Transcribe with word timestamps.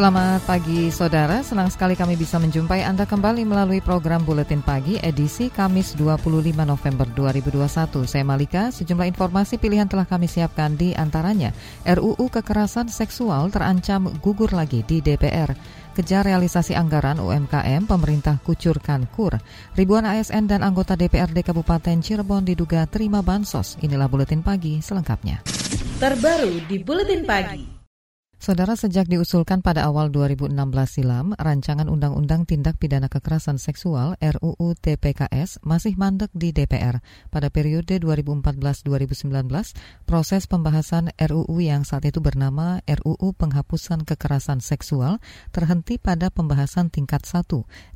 Selamat 0.00 0.40
pagi 0.48 0.88
saudara, 0.88 1.44
senang 1.44 1.68
sekali 1.68 1.92
kami 1.92 2.16
bisa 2.16 2.40
menjumpai 2.40 2.88
Anda 2.88 3.04
kembali 3.04 3.44
melalui 3.44 3.84
program 3.84 4.24
Buletin 4.24 4.64
Pagi 4.64 4.96
edisi 4.96 5.52
Kamis 5.52 5.92
25 5.92 6.56
November 6.64 7.04
2021. 7.12 8.08
Saya 8.08 8.24
Malika, 8.24 8.72
sejumlah 8.72 9.04
informasi 9.12 9.60
pilihan 9.60 9.84
telah 9.84 10.08
kami 10.08 10.24
siapkan 10.24 10.72
di 10.72 10.96
antaranya 10.96 11.52
RUU 11.84 12.32
Kekerasan 12.32 12.88
Seksual 12.88 13.52
terancam 13.52 14.08
gugur 14.24 14.48
lagi 14.56 14.80
di 14.88 15.04
DPR. 15.04 15.52
Kejar 15.92 16.24
realisasi 16.24 16.72
anggaran 16.72 17.20
UMKM, 17.20 17.84
pemerintah 17.84 18.40
kucurkan 18.40 19.04
kur. 19.04 19.36
Ribuan 19.76 20.08
ASN 20.08 20.48
dan 20.48 20.64
anggota 20.64 20.96
DPRD 20.96 21.44
Kabupaten 21.44 22.00
Cirebon 22.00 22.48
diduga 22.48 22.88
terima 22.88 23.20
bansos. 23.20 23.76
Inilah 23.84 24.08
Buletin 24.08 24.40
Pagi 24.40 24.80
selengkapnya. 24.80 25.44
Terbaru 26.00 26.56
di 26.64 26.80
Buletin 26.80 27.28
Pagi. 27.28 27.79
Saudara 28.40 28.72
sejak 28.72 29.04
diusulkan 29.04 29.60
pada 29.60 29.84
awal 29.84 30.08
2016 30.08 30.56
silam, 30.88 31.36
rancangan 31.36 31.92
Undang-Undang 31.92 32.48
Tindak 32.48 32.80
Pidana 32.80 33.12
Kekerasan 33.12 33.60
Seksual 33.60 34.16
RUU 34.16 34.72
TPKS 34.80 35.60
masih 35.60 35.92
mandek 36.00 36.32
di 36.32 36.48
DPR. 36.48 37.04
Pada 37.28 37.52
periode 37.52 38.00
2014-2019, 38.00 39.44
proses 40.08 40.48
pembahasan 40.48 41.12
RUU 41.20 41.60
yang 41.60 41.84
saat 41.84 42.08
itu 42.08 42.24
bernama 42.24 42.80
RUU 42.88 43.36
Penghapusan 43.36 44.08
Kekerasan 44.08 44.64
Seksual 44.64 45.20
terhenti 45.52 46.00
pada 46.00 46.32
pembahasan 46.32 46.88
tingkat 46.88 47.28
1 47.28 47.44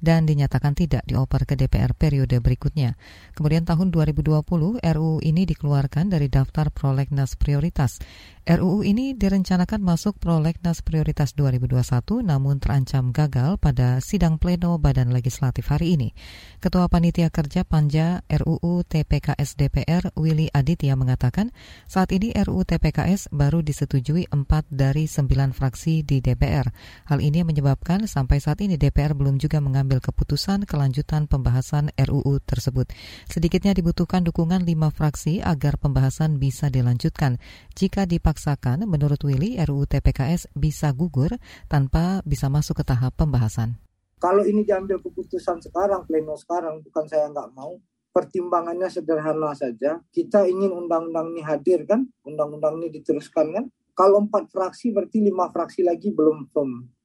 dan 0.05 0.29
dinyatakan 0.29 0.77
tidak 0.77 1.09
dioper 1.09 1.49
ke 1.49 1.57
DPR 1.57 1.97
periode 1.97 2.37
berikutnya. 2.45 3.01
Kemudian 3.33 3.65
tahun 3.65 3.89
2020, 3.89 4.45
RUU 4.77 5.25
ini 5.25 5.49
dikeluarkan 5.49 6.13
dari 6.13 6.29
daftar 6.29 6.69
prolegnas 6.69 7.33
prioritas. 7.33 7.97
RUU 8.45 8.85
ini 8.85 9.17
direncanakan 9.17 9.81
masuk 9.81 10.21
prolegnas 10.21 10.85
prioritas 10.85 11.33
2021 11.33 11.81
namun 12.29 12.61
terancam 12.61 13.09
gagal 13.09 13.57
pada 13.57 14.05
sidang 14.05 14.37
pleno 14.37 14.77
Badan 14.77 15.17
Legislatif 15.17 15.73
hari 15.73 15.97
ini. 15.97 16.13
Ketua 16.61 16.93
Panitia 16.93 17.33
Kerja 17.33 17.65
Panja 17.65 18.21
RUU 18.29 18.85
TPKS 18.85 19.57
DPR 19.57 20.13
Willy 20.21 20.53
Aditya 20.53 20.93
mengatakan 20.93 21.57
saat 21.89 22.13
ini 22.13 22.37
RUU 22.37 22.69
TPKS 22.69 23.33
baru 23.33 23.65
disetujui 23.65 24.29
4 24.29 24.45
dari 24.69 25.09
9 25.09 25.25
fraksi 25.57 26.05
di 26.05 26.21
DPR. 26.21 26.69
Hal 27.09 27.25
ini 27.25 27.49
menyebabkan 27.49 28.05
sampai 28.05 28.45
saat 28.45 28.61
ini 28.61 28.77
DPR 28.77 29.17
belum 29.17 29.41
juga 29.41 29.65
mengambil 29.65 30.05
keputusan 30.05 30.69
kelanjutan 30.69 31.33
pembahasan 31.33 31.97
RUU 31.97 32.45
tersebut. 32.45 32.93
Sedikitnya 33.25 33.73
dibutuhkan 33.73 34.21
dukungan 34.21 34.69
5 34.69 34.93
fraksi 34.93 35.41
agar 35.41 35.81
pembahasan 35.81 36.37
bisa 36.37 36.69
dilanjutkan. 36.69 37.41
Jika 37.73 38.05
dipakai 38.05 38.34
dipaksakan, 38.35 38.83
menurut 38.91 39.23
Willy, 39.23 39.55
RUU 39.63 39.87
TPKS 39.87 40.51
bisa 40.59 40.91
gugur 40.91 41.39
tanpa 41.71 42.19
bisa 42.27 42.51
masuk 42.51 42.83
ke 42.83 42.85
tahap 42.91 43.15
pembahasan. 43.15 43.79
Kalau 44.19 44.43
ini 44.43 44.67
diambil 44.67 44.99
keputusan 44.99 45.63
sekarang, 45.63 46.03
pleno 46.03 46.35
sekarang, 46.35 46.83
bukan 46.83 47.07
saya 47.07 47.31
nggak 47.31 47.55
mau, 47.55 47.79
pertimbangannya 48.11 48.91
sederhana 48.91 49.55
saja. 49.55 50.03
Kita 50.11 50.51
ingin 50.51 50.75
undang-undang 50.75 51.31
ini 51.31 51.47
hadir 51.47 51.87
kan, 51.87 52.11
undang-undang 52.27 52.83
ini 52.83 52.91
diteruskan 52.91 53.55
kan. 53.55 53.65
Kalau 53.95 54.27
empat 54.27 54.51
fraksi 54.51 54.91
berarti 54.91 55.23
lima 55.23 55.47
fraksi 55.55 55.87
lagi 55.87 56.11
belum 56.11 56.51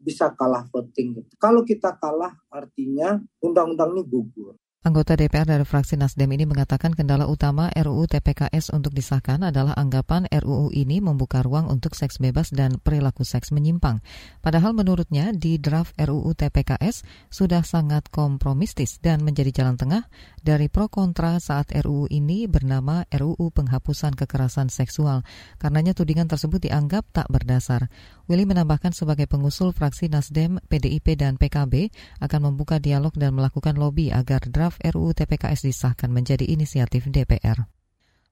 bisa 0.02 0.34
kalah 0.34 0.66
voting. 0.74 1.22
Kalau 1.38 1.62
kita 1.62 1.94
kalah 2.02 2.34
artinya 2.50 3.22
undang-undang 3.46 3.94
ini 3.94 4.04
gugur. 4.10 4.58
Anggota 4.80 5.20
DPR 5.20 5.44
dari 5.44 5.68
fraksi 5.68 6.00
Nasdem 6.00 6.32
ini 6.32 6.48
mengatakan 6.48 6.96
kendala 6.96 7.28
utama 7.28 7.68
RUU 7.68 8.08
TPKS 8.08 8.72
untuk 8.72 8.96
disahkan 8.96 9.44
adalah 9.44 9.76
anggapan 9.76 10.24
RUU 10.32 10.72
ini 10.72 11.04
membuka 11.04 11.44
ruang 11.44 11.68
untuk 11.68 12.00
seks 12.00 12.16
bebas 12.16 12.56
dan 12.56 12.80
perilaku 12.80 13.28
seks 13.28 13.52
menyimpang. 13.52 14.00
Padahal 14.40 14.72
menurutnya 14.72 15.36
di 15.36 15.60
draft 15.60 16.00
RUU 16.00 16.32
TPKS 16.32 17.04
sudah 17.28 17.60
sangat 17.68 18.08
kompromistis 18.08 19.04
dan 19.04 19.20
menjadi 19.20 19.52
jalan 19.52 19.76
tengah 19.76 20.08
dari 20.40 20.72
pro 20.72 20.88
kontra 20.88 21.44
saat 21.44 21.76
RUU 21.76 22.08
ini 22.08 22.48
bernama 22.48 23.04
RUU 23.12 23.52
Penghapusan 23.52 24.16
Kekerasan 24.16 24.72
Seksual. 24.72 25.28
Karenanya 25.60 25.92
tudingan 25.92 26.32
tersebut 26.32 26.64
dianggap 26.64 27.04
tak 27.12 27.28
berdasar. 27.28 27.92
Willy 28.32 28.46
menambahkan 28.46 28.94
sebagai 28.94 29.26
pengusul 29.26 29.74
fraksi 29.74 30.06
Nasdem, 30.06 30.62
PDIP, 30.72 31.18
dan 31.18 31.36
PKB 31.36 31.90
akan 32.24 32.54
membuka 32.54 32.78
dialog 32.78 33.12
dan 33.18 33.34
melakukan 33.34 33.74
lobby 33.74 34.14
agar 34.14 34.46
draft 34.46 34.69
draft 34.70 34.86
RUU 34.86 35.18
TPKS 35.18 35.66
disahkan 35.66 36.14
menjadi 36.14 36.46
inisiatif 36.46 37.10
DPR. 37.10 37.66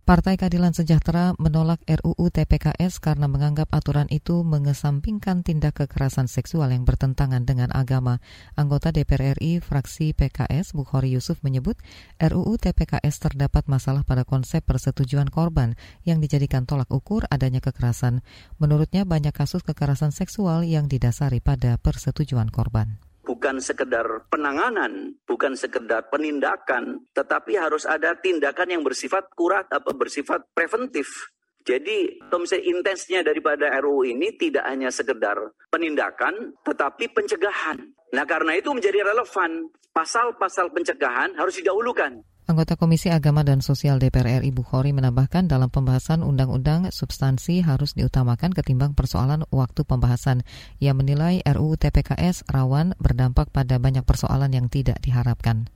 Partai 0.05 0.37
Keadilan 0.37 0.71
Sejahtera 0.71 1.33
menolak 1.41 1.81
RUU 1.83 2.29
TPKS 2.29 3.01
karena 3.01 3.25
menganggap 3.25 3.73
aturan 3.73 4.05
itu 4.13 4.45
mengesampingkan 4.45 5.41
tindak 5.41 5.81
kekerasan 5.81 6.29
seksual 6.29 6.69
yang 6.69 6.85
bertentangan 6.85 7.41
dengan 7.41 7.73
agama. 7.73 8.21
Anggota 8.53 8.93
DPR 8.93 9.33
RI 9.33 9.59
fraksi 9.65 10.13
PKS 10.13 10.77
Bukhari 10.77 11.11
Yusuf 11.17 11.41
menyebut 11.41 11.75
RUU 12.21 12.55
TPKS 12.61 13.17
terdapat 13.17 13.65
masalah 13.65 14.05
pada 14.05 14.21
konsep 14.21 14.61
persetujuan 14.61 15.33
korban 15.33 15.73
yang 16.05 16.21
dijadikan 16.21 16.69
tolak 16.69 16.93
ukur 16.93 17.25
adanya 17.33 17.65
kekerasan. 17.65 18.21
Menurutnya 18.61 19.09
banyak 19.09 19.33
kasus 19.33 19.65
kekerasan 19.65 20.13
seksual 20.13 20.61
yang 20.63 20.85
didasari 20.85 21.41
pada 21.41 21.81
persetujuan 21.81 22.53
korban 22.53 23.06
bukan 23.27 23.59
sekedar 23.59 24.23
penanganan, 24.31 25.19
bukan 25.27 25.51
sekedar 25.59 26.07
penindakan, 26.07 27.03
tetapi 27.11 27.59
harus 27.59 27.83
ada 27.83 28.15
tindakan 28.15 28.79
yang 28.79 28.83
bersifat 28.87 29.27
kurat 29.35 29.67
apa 29.67 29.91
bersifat 29.91 30.47
preventif. 30.55 31.27
Jadi, 31.67 32.23
misalnya 32.31 32.63
intensnya 32.63 33.19
daripada 33.27 33.67
RUU 33.83 34.07
ini 34.07 34.31
tidak 34.39 34.63
hanya 34.71 34.87
sekedar 34.87 35.35
penindakan, 35.67 36.55
tetapi 36.63 37.11
pencegahan. 37.11 37.91
Nah, 38.15 38.23
karena 38.23 38.55
itu 38.55 38.71
menjadi 38.71 39.03
relevan. 39.03 39.67
Pasal-pasal 39.91 40.71
pencegahan 40.71 41.35
harus 41.35 41.59
didahulukan. 41.59 42.23
Anggota 42.47 42.79
Komisi 42.79 43.11
Agama 43.11 43.43
dan 43.43 43.59
Sosial 43.59 43.99
DPR 43.99 44.39
RI 44.39 44.55
Bukhori 44.55 44.95
menambahkan 44.95 45.51
dalam 45.51 45.67
pembahasan 45.67 46.23
undang-undang 46.23 46.87
substansi 46.95 47.59
harus 47.59 47.91
diutamakan 47.91 48.55
ketimbang 48.55 48.95
persoalan 48.95 49.43
waktu 49.51 49.83
pembahasan. 49.83 50.47
Ia 50.79 50.95
menilai 50.95 51.43
RUU 51.43 51.75
TPKS 51.75 52.47
rawan 52.47 52.95
berdampak 53.03 53.51
pada 53.51 53.75
banyak 53.83 54.07
persoalan 54.07 54.55
yang 54.55 54.71
tidak 54.71 55.03
diharapkan. 55.03 55.67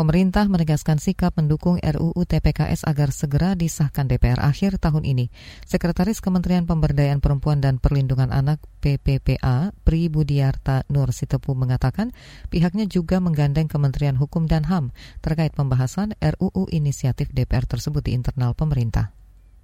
Pemerintah 0.00 0.48
menegaskan 0.48 0.96
sikap 0.96 1.36
mendukung 1.36 1.76
RUU 1.76 2.24
TPKS 2.24 2.88
agar 2.88 3.12
segera 3.12 3.52
disahkan 3.52 4.08
DPR 4.08 4.40
akhir 4.40 4.80
tahun 4.80 5.04
ini. 5.04 5.28
Sekretaris 5.68 6.24
Kementerian 6.24 6.64
Pemberdayaan 6.64 7.20
Perempuan 7.20 7.60
dan 7.60 7.76
Perlindungan 7.76 8.32
Anak 8.32 8.64
PPPA, 8.80 9.76
Pri 9.84 10.08
Budiarta 10.08 10.88
Nur 10.88 11.12
Sitepu 11.12 11.52
mengatakan 11.52 12.16
pihaknya 12.48 12.88
juga 12.88 13.20
menggandeng 13.20 13.68
Kementerian 13.68 14.16
Hukum 14.16 14.48
dan 14.48 14.64
HAM 14.72 14.88
terkait 15.20 15.52
pembahasan 15.52 16.16
RUU 16.16 16.64
inisiatif 16.72 17.28
DPR 17.36 17.68
tersebut 17.68 18.00
di 18.00 18.16
internal 18.16 18.56
pemerintah. 18.56 19.12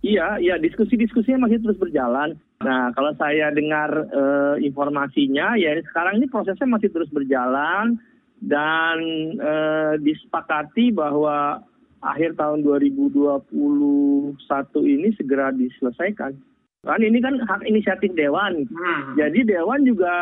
Iya, 0.04 0.36
iya 0.36 0.60
diskusi-diskusinya 0.60 1.48
masih 1.48 1.64
terus 1.64 1.80
berjalan. 1.80 2.36
Nah, 2.60 2.92
kalau 2.92 3.16
saya 3.16 3.48
dengar 3.56 3.88
uh, 4.12 4.60
informasinya, 4.60 5.56
ya 5.56 5.80
sekarang 5.80 6.20
ini 6.20 6.28
prosesnya 6.28 6.68
masih 6.68 6.92
terus 6.92 7.08
berjalan 7.08 7.96
dan 8.46 8.96
eh, 9.36 9.94
disepakati 10.00 10.94
bahwa 10.94 11.58
akhir 11.98 12.38
tahun 12.38 12.62
2021 12.62 13.50
ini 14.86 15.08
segera 15.18 15.50
diselesaikan. 15.50 16.38
Kan 16.86 17.02
ini 17.02 17.18
kan 17.18 17.34
hak 17.42 17.66
inisiatif 17.66 18.14
dewan. 18.14 18.62
Hmm. 18.70 19.18
Jadi 19.18 19.42
dewan 19.42 19.82
juga 19.82 20.14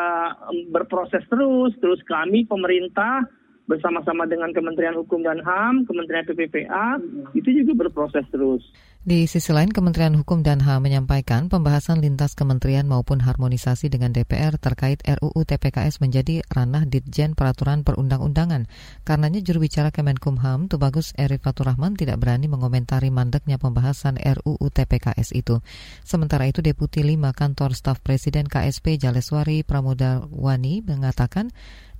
berproses 0.72 1.20
terus, 1.28 1.76
terus 1.84 2.00
kami 2.08 2.48
pemerintah 2.48 3.28
bersama-sama 3.68 4.24
dengan 4.24 4.52
Kementerian 4.56 4.96
Hukum 4.96 5.24
dan 5.24 5.44
HAM, 5.44 5.84
Kementerian 5.84 6.24
PPPA, 6.24 7.00
hmm. 7.00 7.36
itu 7.36 7.64
juga 7.64 7.84
berproses 7.84 8.24
terus. 8.32 8.64
Di 9.04 9.28
sisi 9.28 9.52
lain, 9.52 9.68
Kementerian 9.68 10.16
Hukum 10.16 10.40
dan 10.40 10.64
HAM 10.64 10.88
menyampaikan 10.88 11.52
pembahasan 11.52 12.00
lintas 12.00 12.32
kementerian 12.32 12.88
maupun 12.88 13.20
harmonisasi 13.20 13.92
dengan 13.92 14.16
DPR 14.16 14.56
terkait 14.56 15.04
RUU 15.04 15.44
TPKS 15.44 16.00
menjadi 16.00 16.40
ranah 16.48 16.88
Ditjen 16.88 17.36
Peraturan 17.36 17.84
Perundang-undangan. 17.84 18.64
Karenanya 19.04 19.44
juru 19.44 19.68
bicara 19.68 19.92
Kemenkumham, 19.92 20.72
Tubagus 20.72 21.12
Eri 21.20 21.36
Faturrahman 21.36 22.00
tidak 22.00 22.16
berani 22.16 22.48
mengomentari 22.48 23.12
mandeknya 23.12 23.60
pembahasan 23.60 24.16
RUU 24.16 24.72
TPKS 24.72 25.36
itu. 25.36 25.60
Sementara 26.00 26.48
itu, 26.48 26.64
Deputi 26.64 27.04
5 27.04 27.36
Kantor 27.36 27.76
Staf 27.76 28.00
Presiden 28.00 28.48
KSP 28.48 28.96
Jaleswari 28.96 29.68
Pramodawani 29.68 30.80
mengatakan 30.80 31.52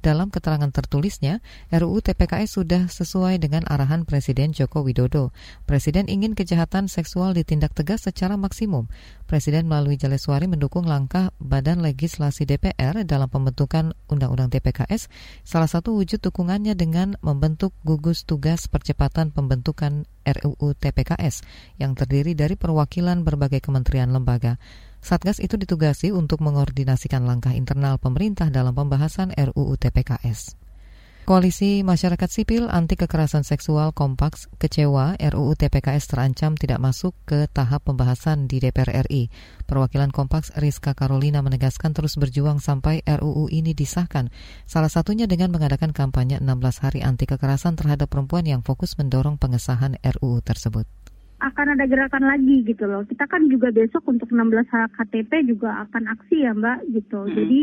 dalam 0.05 0.29
keterangan 0.29 0.69
tertulisnya, 0.69 1.41
RUU 1.73 2.05
TPKS 2.05 2.61
sudah 2.61 2.83
sesuai 2.93 3.41
dengan 3.41 3.65
arahan 3.65 4.05
Presiden 4.05 4.53
Joko 4.53 4.85
Widodo. 4.85 5.33
Presiden 5.65 6.13
ingin 6.13 6.37
kejahatan 6.37 6.93
seksual 6.95 7.35
ditindak 7.35 7.75
tegas 7.75 8.07
secara 8.07 8.39
maksimum. 8.39 8.87
Presiden 9.27 9.67
melalui 9.67 9.99
Jaleswari 9.99 10.47
mendukung 10.47 10.87
langkah 10.87 11.35
Badan 11.43 11.83
Legislasi 11.83 12.47
DPR 12.47 13.03
dalam 13.03 13.27
pembentukan 13.27 13.99
Undang-Undang 14.07 14.55
TPKS. 14.55 15.11
Salah 15.43 15.67
satu 15.67 15.99
wujud 15.99 16.23
dukungannya 16.23 16.79
dengan 16.79 17.19
membentuk 17.19 17.75
gugus 17.83 18.23
tugas 18.23 18.71
percepatan 18.71 19.35
pembentukan 19.35 20.07
RUU 20.23 20.79
TPKS 20.79 21.43
yang 21.83 21.99
terdiri 21.99 22.39
dari 22.39 22.55
perwakilan 22.55 23.27
berbagai 23.27 23.59
kementerian 23.59 24.15
lembaga. 24.15 24.63
Satgas 25.05 25.37
itu 25.43 25.61
ditugasi 25.61 26.17
untuk 26.17 26.41
mengordinasikan 26.41 27.29
langkah 27.29 27.53
internal 27.53 28.01
pemerintah 28.01 28.49
dalam 28.49 28.73
pembahasan 28.73 29.37
RUU 29.37 29.77
TPKS. 29.77 30.64
Koalisi 31.25 31.81
Masyarakat 31.81 32.29
Sipil 32.29 32.69
Anti 32.69 33.01
Kekerasan 33.01 33.49
Seksual 33.49 33.97
Kompaks 33.97 34.45
kecewa 34.61 35.17
RUU 35.17 35.57
TPKS 35.57 36.13
terancam 36.13 36.53
tidak 36.53 36.85
masuk 36.85 37.17
ke 37.25 37.49
tahap 37.49 37.89
pembahasan 37.89 38.45
di 38.45 38.61
DPR 38.61 39.09
RI. 39.09 39.33
Perwakilan 39.65 40.13
Kompaks 40.13 40.53
Rizka 40.53 40.93
Karolina 40.93 41.41
menegaskan 41.41 41.97
terus 41.97 42.21
berjuang 42.21 42.61
sampai 42.61 43.01
RUU 43.09 43.49
ini 43.49 43.73
disahkan. 43.73 44.29
Salah 44.69 44.93
satunya 44.93 45.25
dengan 45.25 45.49
mengadakan 45.49 45.97
kampanye 45.97 46.45
16 46.45 46.85
hari 46.85 47.01
anti 47.01 47.25
kekerasan 47.25 47.81
terhadap 47.81 48.13
perempuan 48.13 48.45
yang 48.45 48.61
fokus 48.61 48.93
mendorong 49.01 49.41
pengesahan 49.41 49.97
RUU 50.05 50.45
tersebut 50.45 50.85
akan 51.45 51.77
ada 51.77 51.85
gerakan 51.85 52.25
lagi 52.25 52.65
gitu 52.65 52.89
loh. 52.89 53.05
Kita 53.05 53.29
kan 53.29 53.45
juga 53.53 53.69
besok 53.69 54.09
untuk 54.09 54.33
16 54.33 54.65
KTP 54.97 55.45
juga 55.45 55.85
akan 55.85 56.09
aksi 56.17 56.41
ya 56.41 56.57
Mbak 56.57 56.79
gitu. 56.97 57.21
Hmm. 57.21 57.35
Jadi 57.37 57.61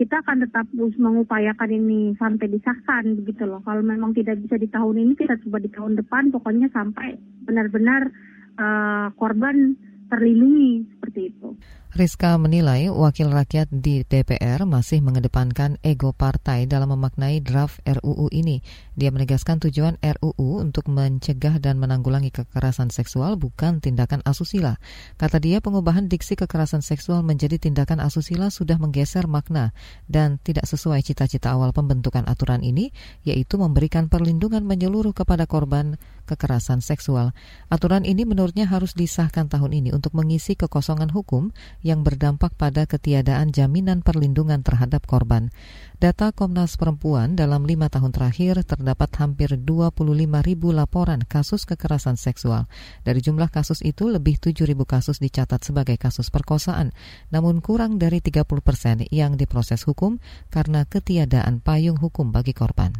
kita 0.00 0.24
akan 0.24 0.48
tetap 0.48 0.64
mengupayakan 0.72 1.68
ini 1.68 2.16
sampai 2.16 2.48
disahkan 2.48 3.20
begitu 3.20 3.44
loh. 3.44 3.60
Kalau 3.60 3.84
memang 3.84 4.16
tidak 4.16 4.40
bisa 4.40 4.56
di 4.56 4.64
tahun 4.72 4.96
ini 4.96 5.12
kita 5.12 5.36
coba 5.44 5.60
di 5.60 5.68
tahun 5.68 6.00
depan 6.00 6.32
pokoknya 6.32 6.72
sampai 6.72 7.20
benar-benar 7.44 8.08
uh, 8.56 9.12
korban 9.20 9.76
terlindungi 10.08 10.88
seperti 10.96 11.36
itu. 11.36 11.52
Rizka 11.90 12.38
menilai 12.38 12.86
wakil 12.86 13.34
rakyat 13.34 13.66
di 13.74 14.06
DPR 14.06 14.62
masih 14.62 15.02
mengedepankan 15.02 15.74
ego 15.82 16.14
partai 16.14 16.62
dalam 16.70 16.94
memaknai 16.94 17.42
draft 17.42 17.82
RUU 17.82 18.30
ini. 18.30 18.62
Dia 18.94 19.10
menegaskan 19.10 19.58
tujuan 19.58 19.98
RUU 19.98 20.62
untuk 20.62 20.86
mencegah 20.86 21.58
dan 21.58 21.82
menanggulangi 21.82 22.30
kekerasan 22.30 22.94
seksual 22.94 23.34
bukan 23.34 23.82
tindakan 23.82 24.22
asusila. 24.22 24.78
Kata 25.18 25.42
dia 25.42 25.58
pengubahan 25.58 26.06
diksi 26.06 26.38
kekerasan 26.38 26.78
seksual 26.78 27.26
menjadi 27.26 27.58
tindakan 27.58 27.98
asusila 27.98 28.54
sudah 28.54 28.78
menggeser 28.78 29.26
makna 29.26 29.74
dan 30.06 30.38
tidak 30.46 30.70
sesuai 30.70 31.02
cita-cita 31.02 31.58
awal 31.58 31.74
pembentukan 31.74 32.22
aturan 32.30 32.62
ini, 32.62 32.94
yaitu 33.26 33.58
memberikan 33.58 34.06
perlindungan 34.06 34.62
menyeluruh 34.62 35.10
kepada 35.10 35.50
korban 35.50 35.98
kekerasan 36.30 36.86
seksual. 36.86 37.34
Aturan 37.66 38.06
ini 38.06 38.22
menurutnya 38.22 38.70
harus 38.70 38.94
disahkan 38.94 39.50
tahun 39.50 39.74
ini 39.74 39.90
untuk 39.90 40.14
mengisi 40.14 40.54
kekosongan 40.54 41.10
hukum 41.10 41.50
yang 41.80 42.04
berdampak 42.04 42.52
pada 42.56 42.84
ketiadaan 42.84 43.52
jaminan 43.52 44.04
perlindungan 44.04 44.60
terhadap 44.60 45.04
korban. 45.08 45.52
Data 46.00 46.32
Komnas 46.32 46.80
Perempuan 46.80 47.36
dalam 47.36 47.68
lima 47.68 47.92
tahun 47.92 48.16
terakhir 48.16 48.64
terdapat 48.64 49.12
hampir 49.20 49.52
25 49.60 50.00
ribu 50.40 50.72
laporan 50.72 51.20
kasus 51.28 51.68
kekerasan 51.68 52.16
seksual. 52.16 52.72
Dari 53.04 53.20
jumlah 53.20 53.52
kasus 53.52 53.84
itu, 53.84 54.08
lebih 54.08 54.40
7 54.40 54.64
ribu 54.64 54.88
kasus 54.88 55.20
dicatat 55.20 55.60
sebagai 55.60 56.00
kasus 56.00 56.32
perkosaan, 56.32 56.96
namun 57.28 57.60
kurang 57.60 58.00
dari 58.00 58.24
30 58.24 58.48
persen 58.64 59.04
yang 59.12 59.36
diproses 59.36 59.84
hukum 59.84 60.16
karena 60.48 60.88
ketiadaan 60.88 61.60
payung 61.60 62.00
hukum 62.00 62.32
bagi 62.32 62.56
korban. 62.56 62.96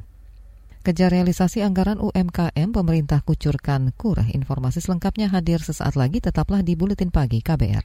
Kejar 0.80 1.12
realisasi 1.12 1.60
anggaran 1.60 2.00
UMKM, 2.00 2.72
pemerintah 2.72 3.20
kucurkan 3.20 3.92
kur. 4.00 4.16
Informasi 4.16 4.80
selengkapnya 4.80 5.28
hadir 5.28 5.60
sesaat 5.60 5.92
lagi, 5.92 6.24
tetaplah 6.24 6.64
di 6.64 6.72
Buletin 6.72 7.12
Pagi 7.12 7.44
KBR. 7.44 7.84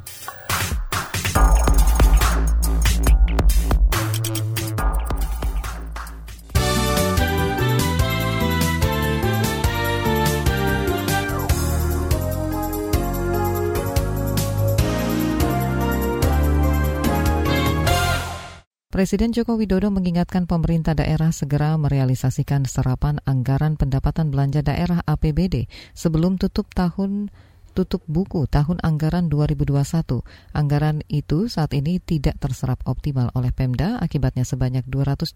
Presiden 19.01 19.33
Joko 19.33 19.57
Widodo 19.57 19.89
mengingatkan 19.89 20.45
pemerintah 20.45 20.93
daerah 20.93 21.33
segera 21.33 21.73
merealisasikan 21.73 22.69
serapan 22.69 23.17
anggaran 23.25 23.73
pendapatan 23.73 24.29
belanja 24.29 24.61
daerah 24.61 25.01
APBD 25.09 25.65
sebelum 25.97 26.37
tutup 26.37 26.69
tahun 26.69 27.33
tutup 27.73 28.05
buku 28.05 28.45
tahun 28.45 28.77
anggaran 28.85 29.25
2021. 29.25 30.21
Anggaran 30.53 31.01
itu 31.09 31.49
saat 31.49 31.73
ini 31.73 31.97
tidak 31.97 32.37
terserap 32.37 32.77
optimal 32.85 33.33
oleh 33.33 33.49
Pemda, 33.49 33.97
akibatnya 33.97 34.45
sebanyak 34.45 34.85
226 34.85 35.33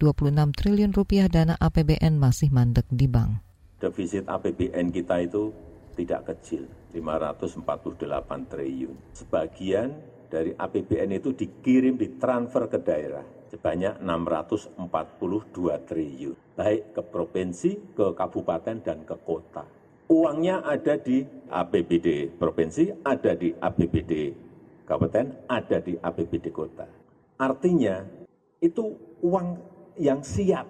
triliun 0.54 0.94
rupiah 0.94 1.26
dana 1.26 1.58
APBN 1.58 2.22
masih 2.22 2.54
mandek 2.54 2.86
di 2.94 3.10
bank. 3.10 3.42
Defisit 3.82 4.30
APBN 4.30 4.94
kita 4.94 5.26
itu 5.26 5.50
tidak 5.98 6.30
kecil, 6.30 6.70
548 6.94 7.66
triliun. 8.46 8.94
Sebagian 9.18 9.90
dari 10.30 10.54
APBN 10.54 11.18
itu 11.18 11.34
dikirim 11.34 11.98
ditransfer 11.98 12.70
ke 12.70 12.78
daerah 12.78 13.35
sebanyak 13.50 14.02
642 14.02 15.90
triliun, 15.90 16.38
baik 16.58 16.96
ke 16.96 17.02
provinsi, 17.02 17.72
ke 17.94 18.14
kabupaten, 18.14 18.78
dan 18.82 19.04
ke 19.06 19.16
kota. 19.26 19.66
Uangnya 20.06 20.62
ada 20.62 21.02
di 21.02 21.26
APBD 21.50 22.30
provinsi, 22.38 22.94
ada 23.02 23.34
di 23.34 23.50
APBD 23.54 24.14
kabupaten, 24.86 25.50
ada 25.50 25.78
di 25.82 25.98
APBD 25.98 26.54
kota. 26.54 26.86
Artinya 27.42 28.06
itu 28.62 28.94
uang 29.26 29.58
yang 29.98 30.22
siap 30.22 30.68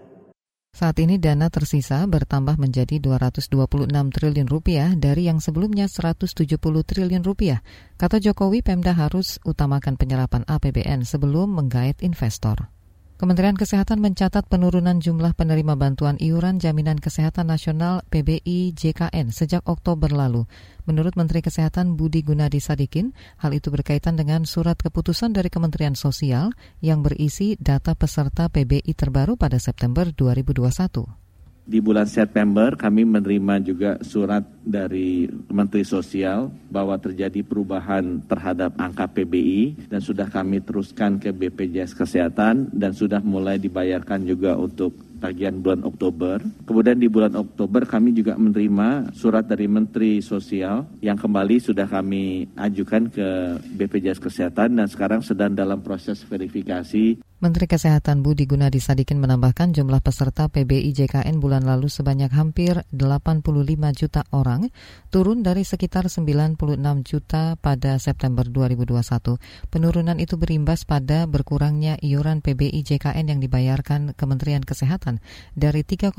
saat 0.75 0.99
ini 0.99 1.15
dana 1.15 1.47
tersisa 1.47 2.03
bertambah 2.03 2.59
menjadi 2.59 2.99
226 2.99 3.87
triliun 3.87 4.43
rupiah 4.51 4.91
dari 4.91 5.31
yang 5.31 5.39
sebelumnya 5.39 5.87
170 5.87 6.35
triliun 6.59 7.23
rupiah. 7.23 7.63
Kata 7.95 8.19
Jokowi, 8.19 8.59
Pemda 8.59 8.91
harus 8.91 9.39
utamakan 9.47 9.95
penyerapan 9.95 10.43
APBN 10.43 11.07
sebelum 11.07 11.55
menggait 11.55 12.03
investor. 12.03 12.67
Kementerian 13.15 13.55
Kesehatan 13.55 14.03
mencatat 14.03 14.43
penurunan 14.51 14.99
jumlah 14.99 15.31
penerima 15.39 15.79
bantuan 15.79 16.19
iuran 16.19 16.59
jaminan 16.59 16.99
kesehatan 16.99 17.47
nasional 17.47 18.03
PBI 18.11 18.75
JKN 18.75 19.31
sejak 19.31 19.63
Oktober 19.71 20.11
lalu. 20.11 20.43
Menurut 20.83 21.15
Menteri 21.15 21.39
Kesehatan 21.39 21.95
Budi 21.95 22.27
Gunadi 22.27 22.59
Sadikin, 22.59 23.15
hal 23.39 23.55
itu 23.55 23.71
berkaitan 23.71 24.19
dengan 24.19 24.43
surat 24.43 24.75
keputusan 24.75 25.31
dari 25.31 25.47
Kementerian 25.47 25.95
Sosial 25.95 26.51
yang 26.83 27.07
berisi 27.07 27.55
data 27.55 27.95
peserta 27.95 28.51
PBI 28.51 28.91
terbaru 28.91 29.39
pada 29.39 29.63
September 29.63 30.11
2021 30.11 31.24
di 31.65 31.81
bulan 31.81 32.05
September 32.05 32.77
kami 32.77 33.09
menerima 33.09 33.55
juga 33.65 33.91
surat 34.05 34.45
dari 34.61 35.25
Menteri 35.49 35.81
Sosial 35.81 36.53
bahwa 36.69 36.93
terjadi 37.01 37.41
perubahan 37.41 38.21
terhadap 38.29 38.77
angka 38.77 39.09
PBI 39.09 39.89
dan 39.89 39.97
sudah 39.97 40.29
kami 40.29 40.61
teruskan 40.61 41.17
ke 41.17 41.33
BPJS 41.33 41.97
Kesehatan 41.97 42.69
dan 42.69 42.93
sudah 42.93 43.17
mulai 43.25 43.57
dibayarkan 43.57 44.29
juga 44.29 44.53
untuk 44.53 44.93
tagihan 45.19 45.57
bulan 45.59 45.81
Oktober. 45.87 46.43
Kemudian 46.67 46.97
di 46.99 47.07
bulan 47.07 47.33
Oktober 47.33 47.87
kami 47.87 48.15
juga 48.15 48.35
menerima 48.35 49.15
surat 49.15 49.47
dari 49.47 49.65
Menteri 49.65 50.19
Sosial 50.19 50.85
yang 50.99 51.15
kembali 51.19 51.57
sudah 51.59 51.87
kami 51.87 52.49
ajukan 52.55 53.11
ke 53.11 53.27
BPJS 53.75 54.19
Kesehatan 54.19 54.79
dan 54.79 54.87
sekarang 54.87 55.21
sedang 55.21 55.53
dalam 55.53 55.79
proses 55.85 56.23
verifikasi 56.25 57.19
Menteri 57.45 57.69
Kesehatan 57.69 58.25
Budi 58.25 58.49
Gunadi 58.49 58.81
Sadikin 58.81 59.21
menambahkan 59.21 59.69
jumlah 59.69 60.01
peserta 60.01 60.49
PBI 60.49 60.97
JKN 60.97 61.37
bulan 61.37 61.61
lalu 61.61 61.93
sebanyak 61.93 62.33
hampir 62.33 62.81
85 62.89 63.45
juta 63.93 64.25
orang, 64.33 64.73
turun 65.13 65.45
dari 65.45 65.61
sekitar 65.61 66.09
96 66.09 66.57
juta 67.05 67.53
pada 67.61 68.01
September 68.01 68.49
2021. 68.49 69.37
Penurunan 69.69 70.17
itu 70.17 70.41
berimbas 70.41 70.89
pada 70.89 71.29
berkurangnya 71.29 72.01
iuran 72.01 72.41
PBI 72.41 72.81
JKN 72.81 73.37
yang 73.37 73.39
dibayarkan 73.43 74.17
Kementerian 74.17 74.65
Kesehatan 74.65 75.04
dari 75.53 75.85
3,8 75.85 76.15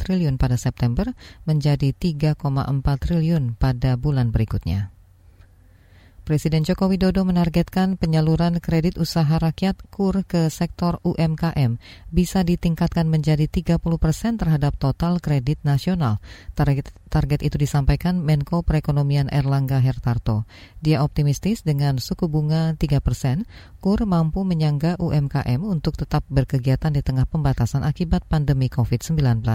triliun 0.00 0.36
pada 0.40 0.58
September 0.58 1.12
menjadi 1.46 1.94
3,4 1.94 2.38
triliun 2.98 3.54
pada 3.54 3.94
bulan 3.94 4.34
berikutnya. 4.34 4.95
Presiden 6.26 6.66
Joko 6.66 6.90
Widodo 6.90 7.22
menargetkan 7.22 7.94
penyaluran 7.94 8.58
kredit 8.58 8.98
usaha 8.98 9.30
rakyat 9.38 9.78
KUR 9.94 10.26
ke 10.26 10.50
sektor 10.50 10.98
UMKM 11.06 11.78
bisa 12.10 12.42
ditingkatkan 12.42 13.06
menjadi 13.06 13.46
30 13.46 13.78
persen 14.02 14.34
terhadap 14.34 14.74
total 14.74 15.22
kredit 15.22 15.62
nasional. 15.62 16.18
Target, 16.58 16.90
target 17.14 17.46
itu 17.46 17.54
disampaikan 17.62 18.18
Menko 18.18 18.66
Perekonomian 18.66 19.30
Erlangga 19.30 19.78
Hertarto. 19.78 20.50
Dia 20.82 21.06
optimistis 21.06 21.62
dengan 21.62 22.02
suku 22.02 22.26
bunga 22.26 22.74
3 22.74 22.98
persen, 22.98 23.46
KUR 23.78 24.02
mampu 24.02 24.42
menyangga 24.42 24.98
UMKM 24.98 25.62
untuk 25.62 25.94
tetap 25.94 26.26
berkegiatan 26.26 26.90
di 26.90 27.06
tengah 27.06 27.30
pembatasan 27.30 27.86
akibat 27.86 28.26
pandemi 28.26 28.66
COVID-19. 28.66 29.46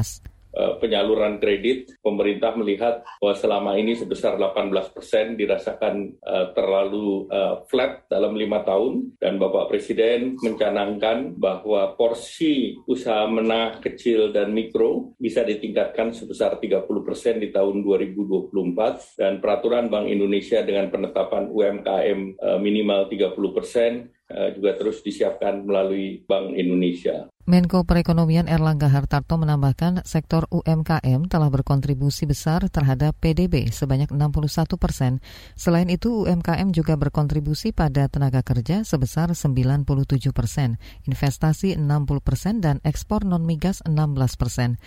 Eh, 0.52 0.74
penyaluran 0.84 1.40
kredit, 1.40 1.96
pemerintah 2.04 2.52
melihat 2.60 3.08
bahwa 3.24 3.36
selama 3.40 3.72
ini 3.80 3.96
sebesar 3.96 4.36
18 4.36 4.92
persen 4.92 5.40
dirasakan 5.40 6.20
uh, 6.20 6.52
terlalu 6.52 7.32
uh, 7.32 7.64
flat 7.72 8.04
dalam 8.12 8.36
lima 8.36 8.60
tahun 8.68 9.16
dan 9.16 9.40
Bapak 9.40 9.72
Presiden 9.72 10.36
mencanangkan 10.44 11.40
bahwa 11.40 11.96
porsi 11.96 12.76
usaha 12.84 13.24
menengah 13.32 13.80
kecil 13.80 14.36
dan 14.36 14.52
mikro 14.52 15.16
bisa 15.16 15.48
ditingkatkan 15.48 16.12
sebesar 16.12 16.60
30 16.60 16.84
persen 16.84 17.40
di 17.40 17.48
tahun 17.48 17.80
2024 17.88 19.24
dan 19.24 19.40
peraturan 19.40 19.88
Bank 19.88 20.12
Indonesia 20.12 20.60
dengan 20.68 20.92
penetapan 20.92 21.48
UMKM 21.48 22.20
uh, 22.44 22.60
minimal 22.60 23.08
30 23.08 23.56
persen 23.56 23.92
juga 24.32 24.80
terus 24.80 25.04
disiapkan 25.04 25.60
melalui 25.68 26.24
Bank 26.24 26.56
Indonesia. 26.56 27.28
Menko 27.50 27.82
Perekonomian 27.90 28.46
Erlangga 28.46 28.86
Hartarto 28.86 29.34
menambahkan 29.34 30.06
sektor 30.06 30.46
UMKM 30.54 31.26
telah 31.26 31.50
berkontribusi 31.50 32.30
besar 32.30 32.70
terhadap 32.70 33.18
PDB 33.18 33.74
sebanyak 33.74 34.14
61 34.14 34.78
persen. 34.78 35.26
Selain 35.58 35.90
itu, 35.90 36.22
UMKM 36.22 36.70
juga 36.70 37.02
berkontribusi 37.02 37.74
pada 37.74 38.06
tenaga 38.14 38.46
kerja 38.46 38.86
sebesar 38.86 39.34
97 39.34 39.90
persen, 40.30 40.78
investasi 41.10 41.82
60 41.82 42.22
persen, 42.22 42.62
dan 42.62 42.78
ekspor 42.86 43.26
non-migas 43.26 43.82
16 43.90 44.38
persen. 44.38 44.78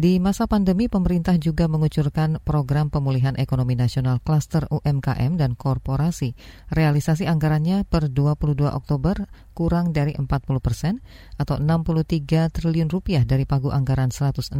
Di 0.00 0.16
masa 0.16 0.48
pandemi, 0.48 0.88
pemerintah 0.88 1.36
juga 1.36 1.68
mengucurkan 1.68 2.40
program 2.40 2.88
pemulihan 2.88 3.36
ekonomi 3.36 3.76
nasional 3.76 4.16
klaster 4.24 4.64
UMKM 4.72 5.36
dan 5.36 5.52
korporasi. 5.52 6.32
Realisasi 6.72 7.28
anggarannya 7.28 7.84
per 7.84 8.08
22 8.08 8.64
Oktober 8.64 9.28
kurang 9.52 9.92
dari 9.92 10.16
40 10.16 10.24
persen 10.64 11.04
atau 11.36 11.60
63 11.60 12.48
triliun 12.48 12.88
rupiah 12.88 13.28
dari 13.28 13.44
pagu 13.44 13.68
anggaran 13.68 14.08
162 14.08 14.56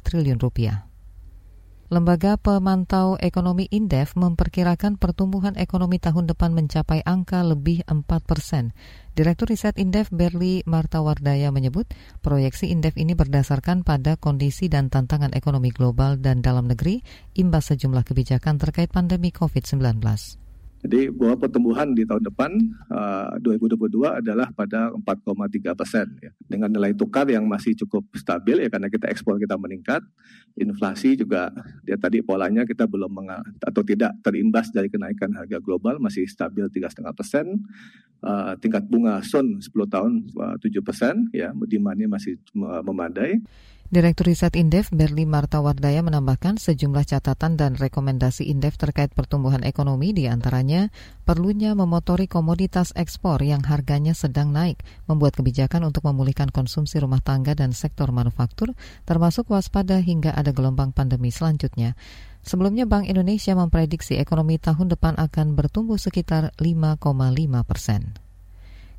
triliun 0.00 0.40
rupiah. 0.40 0.91
Lembaga 1.92 2.40
Pemantau 2.40 3.20
Ekonomi 3.20 3.68
Indef 3.68 4.16
memperkirakan 4.16 4.96
pertumbuhan 4.96 5.60
ekonomi 5.60 6.00
tahun 6.00 6.24
depan 6.24 6.56
mencapai 6.56 7.04
angka 7.04 7.44
lebih 7.44 7.84
4 7.84 8.08
persen. 8.24 8.72
Direktur 9.12 9.52
Riset 9.52 9.76
Indef 9.76 10.08
Berli 10.08 10.64
Martawardaya 10.64 11.52
menyebut 11.52 11.84
proyeksi 12.24 12.72
Indef 12.72 12.96
ini 12.96 13.12
berdasarkan 13.12 13.84
pada 13.84 14.16
kondisi 14.16 14.72
dan 14.72 14.88
tantangan 14.88 15.36
ekonomi 15.36 15.68
global 15.68 16.16
dan 16.16 16.40
dalam 16.40 16.64
negeri 16.64 17.04
imbas 17.36 17.68
sejumlah 17.68 18.08
kebijakan 18.08 18.56
terkait 18.56 18.88
pandemi 18.88 19.28
COVID-19. 19.28 20.40
Jadi 20.82 21.14
bahwa 21.14 21.38
pertumbuhan 21.38 21.94
di 21.94 22.02
tahun 22.02 22.26
depan 22.26 22.50
uh, 22.90 23.38
2022 23.38 24.02
adalah 24.18 24.50
pada 24.50 24.90
4,3 24.90 25.78
persen 25.78 26.06
ya. 26.18 26.34
dengan 26.50 26.74
nilai 26.74 26.90
tukar 26.90 27.22
yang 27.30 27.46
masih 27.46 27.78
cukup 27.86 28.02
stabil 28.18 28.58
ya 28.58 28.68
karena 28.68 28.90
kita 28.90 29.06
ekspor 29.06 29.38
kita 29.38 29.54
meningkat, 29.54 30.02
inflasi 30.58 31.14
juga 31.14 31.54
dia 31.86 31.94
tadi 31.94 32.18
polanya 32.18 32.66
kita 32.66 32.90
belum 32.90 33.14
atau 33.62 33.82
tidak 33.86 34.10
terimbas 34.26 34.74
dari 34.74 34.90
kenaikan 34.90 35.30
harga 35.38 35.62
global 35.62 36.02
masih 36.02 36.26
stabil 36.26 36.66
tiga 36.74 36.90
setengah 36.90 37.14
persen, 37.14 37.62
uh, 38.26 38.58
tingkat 38.58 38.82
bunga 38.90 39.22
Sun 39.22 39.62
10 39.62 39.70
tahun 39.86 40.12
uh, 40.34 40.56
7 40.58 40.82
persen 40.82 41.30
ya 41.30 41.54
demandnya 41.70 42.10
masih 42.10 42.42
memadai. 42.58 43.38
Direktur 43.92 44.32
Riset 44.32 44.56
Indef 44.56 44.88
Berli 44.88 45.28
Martawardaya 45.28 46.00
menambahkan 46.00 46.56
sejumlah 46.56 47.04
catatan 47.12 47.60
dan 47.60 47.76
rekomendasi 47.76 48.48
Indef 48.48 48.80
terkait 48.80 49.12
pertumbuhan 49.12 49.60
ekonomi 49.68 50.16
di 50.16 50.32
antaranya 50.32 50.88
perlunya 51.28 51.76
memotori 51.76 52.24
komoditas 52.24 52.96
ekspor 52.96 53.44
yang 53.44 53.60
harganya 53.60 54.16
sedang 54.16 54.48
naik, 54.48 54.80
membuat 55.12 55.36
kebijakan 55.36 55.84
untuk 55.84 56.08
memulihkan 56.08 56.48
konsumsi 56.48 57.04
rumah 57.04 57.20
tangga 57.20 57.52
dan 57.52 57.76
sektor 57.76 58.08
manufaktur, 58.16 58.72
termasuk 59.04 59.52
waspada 59.52 60.00
hingga 60.00 60.32
ada 60.32 60.56
gelombang 60.56 60.96
pandemi 60.96 61.28
selanjutnya. 61.28 61.92
Sebelumnya 62.40 62.88
Bank 62.88 63.12
Indonesia 63.12 63.52
memprediksi 63.52 64.16
ekonomi 64.16 64.56
tahun 64.56 64.88
depan 64.88 65.20
akan 65.20 65.52
bertumbuh 65.52 66.00
sekitar 66.00 66.56
5,5 66.56 66.96
persen. 67.68 68.16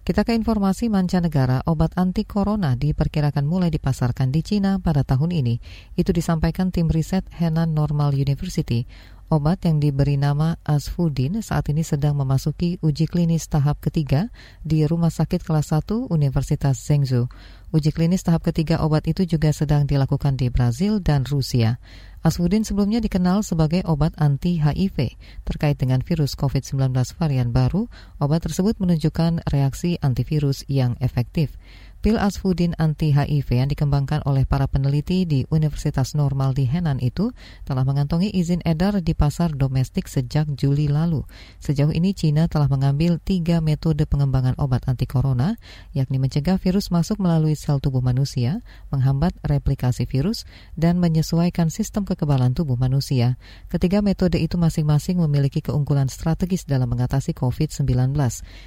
Kita 0.03 0.27
ke 0.27 0.35
informasi 0.35 0.91
mancanegara, 0.91 1.63
obat 1.63 1.95
anti 1.95 2.27
corona 2.27 2.75
diperkirakan 2.75 3.47
mulai 3.47 3.71
dipasarkan 3.71 4.35
di 4.35 4.43
Cina 4.43 4.75
pada 4.83 5.07
tahun 5.07 5.31
ini. 5.31 5.63
Itu 5.95 6.11
disampaikan 6.11 6.75
tim 6.75 6.91
riset 6.91 7.23
Henan 7.31 7.71
Normal 7.71 8.11
University. 8.11 8.83
Obat 9.31 9.63
yang 9.63 9.79
diberi 9.79 10.19
nama 10.19 10.59
Asfudin 10.67 11.39
saat 11.39 11.71
ini 11.71 11.87
sedang 11.87 12.19
memasuki 12.19 12.83
uji 12.83 13.07
klinis 13.07 13.47
tahap 13.47 13.79
ketiga 13.79 14.27
di 14.59 14.83
Rumah 14.83 15.07
Sakit 15.07 15.39
Kelas 15.39 15.71
1 15.71 16.11
Universitas 16.11 16.83
Zhengzhou. 16.83 17.31
Uji 17.71 17.95
klinis 17.95 18.27
tahap 18.27 18.43
ketiga 18.43 18.83
obat 18.83 19.07
itu 19.07 19.23
juga 19.23 19.55
sedang 19.55 19.87
dilakukan 19.87 20.35
di 20.35 20.51
Brazil 20.51 20.99
dan 20.99 21.23
Rusia. 21.23 21.79
Aswudin 22.23 22.63
sebelumnya 22.63 23.03
dikenal 23.03 23.43
sebagai 23.43 23.83
obat 23.83 24.15
anti-HIV. 24.15 25.19
Terkait 25.43 25.75
dengan 25.75 25.99
virus 25.99 26.39
COVID-19 26.39 26.95
varian 27.19 27.51
baru, 27.51 27.91
obat 28.23 28.47
tersebut 28.47 28.79
menunjukkan 28.79 29.43
reaksi 29.51 29.99
antivirus 29.99 30.63
yang 30.71 30.95
efektif. 31.03 31.59
Pil 32.03 32.19
Asfudin 32.19 32.75
anti-HIV 32.75 33.63
yang 33.63 33.71
dikembangkan 33.71 34.27
oleh 34.27 34.43
para 34.43 34.67
peneliti 34.67 35.23
di 35.23 35.47
Universitas 35.47 36.19
Normal 36.19 36.51
di 36.51 36.67
Henan 36.67 36.99
itu 36.99 37.31
telah 37.63 37.87
mengantongi 37.87 38.27
izin 38.27 38.59
edar 38.67 38.99
di 38.99 39.15
pasar 39.15 39.55
domestik 39.55 40.11
sejak 40.11 40.51
Juli 40.59 40.91
lalu. 40.91 41.23
Sejauh 41.63 41.95
ini 41.95 42.11
China 42.11 42.51
telah 42.51 42.67
mengambil 42.67 43.23
tiga 43.23 43.63
metode 43.63 44.03
pengembangan 44.03 44.51
obat 44.59 44.83
anti 44.83 45.07
corona, 45.07 45.55
yakni 45.95 46.19
mencegah 46.19 46.59
virus 46.59 46.91
masuk 46.91 47.23
melalui 47.23 47.55
sel 47.55 47.79
tubuh 47.79 48.03
manusia, 48.03 48.59
menghambat 48.91 49.31
replikasi 49.39 50.03
virus, 50.03 50.43
dan 50.75 50.99
menyesuaikan 50.99 51.71
sistem 51.71 52.03
kekebalan 52.13 52.51
tubuh 52.51 52.75
manusia. 52.75 53.39
Ketiga 53.71 54.03
metode 54.03 54.43
itu 54.43 54.59
masing-masing 54.59 55.23
memiliki 55.23 55.63
keunggulan 55.63 56.11
strategis 56.11 56.67
dalam 56.67 56.91
mengatasi 56.91 57.31
COVID-19. 57.31 58.13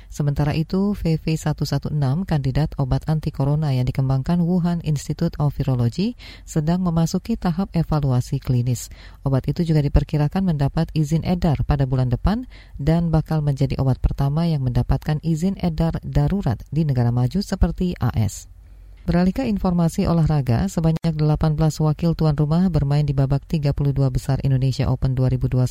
Sementara 0.09 0.57
itu, 0.57 0.97
VV116, 0.97 2.25
kandidat 2.25 2.73
obat 2.81 3.05
anti 3.07 3.27
anti 3.27 3.35
corona 3.35 3.75
yang 3.75 3.91
dikembangkan 3.91 4.39
Wuhan 4.39 4.79
Institute 4.87 5.35
of 5.43 5.59
Virology 5.59 6.15
sedang 6.47 6.87
memasuki 6.87 7.35
tahap 7.35 7.75
evaluasi 7.75 8.39
klinis. 8.39 8.87
Obat 9.27 9.51
itu 9.51 9.67
juga 9.67 9.83
diperkirakan 9.83 10.55
mendapat 10.55 10.95
izin 10.95 11.27
edar 11.27 11.59
pada 11.67 11.91
bulan 11.91 12.07
depan 12.07 12.47
dan 12.79 13.11
bakal 13.11 13.43
menjadi 13.43 13.75
obat 13.83 13.99
pertama 13.99 14.47
yang 14.47 14.63
mendapatkan 14.63 15.19
izin 15.27 15.59
edar 15.59 15.99
darurat 16.07 16.63
di 16.71 16.87
negara 16.87 17.11
maju 17.11 17.43
seperti 17.43 17.99
AS. 17.99 18.56
Beralih 19.07 19.31
ke 19.31 19.47
informasi 19.47 20.11
olahraga, 20.11 20.67
sebanyak 20.67 21.15
18 21.15 21.55
wakil 21.79 22.19
tuan 22.19 22.35
rumah 22.35 22.67
bermain 22.75 23.07
di 23.07 23.15
babak 23.15 23.47
32 23.47 23.95
besar 24.11 24.43
Indonesia 24.43 24.91
Open 24.91 25.15
2021 25.15 25.63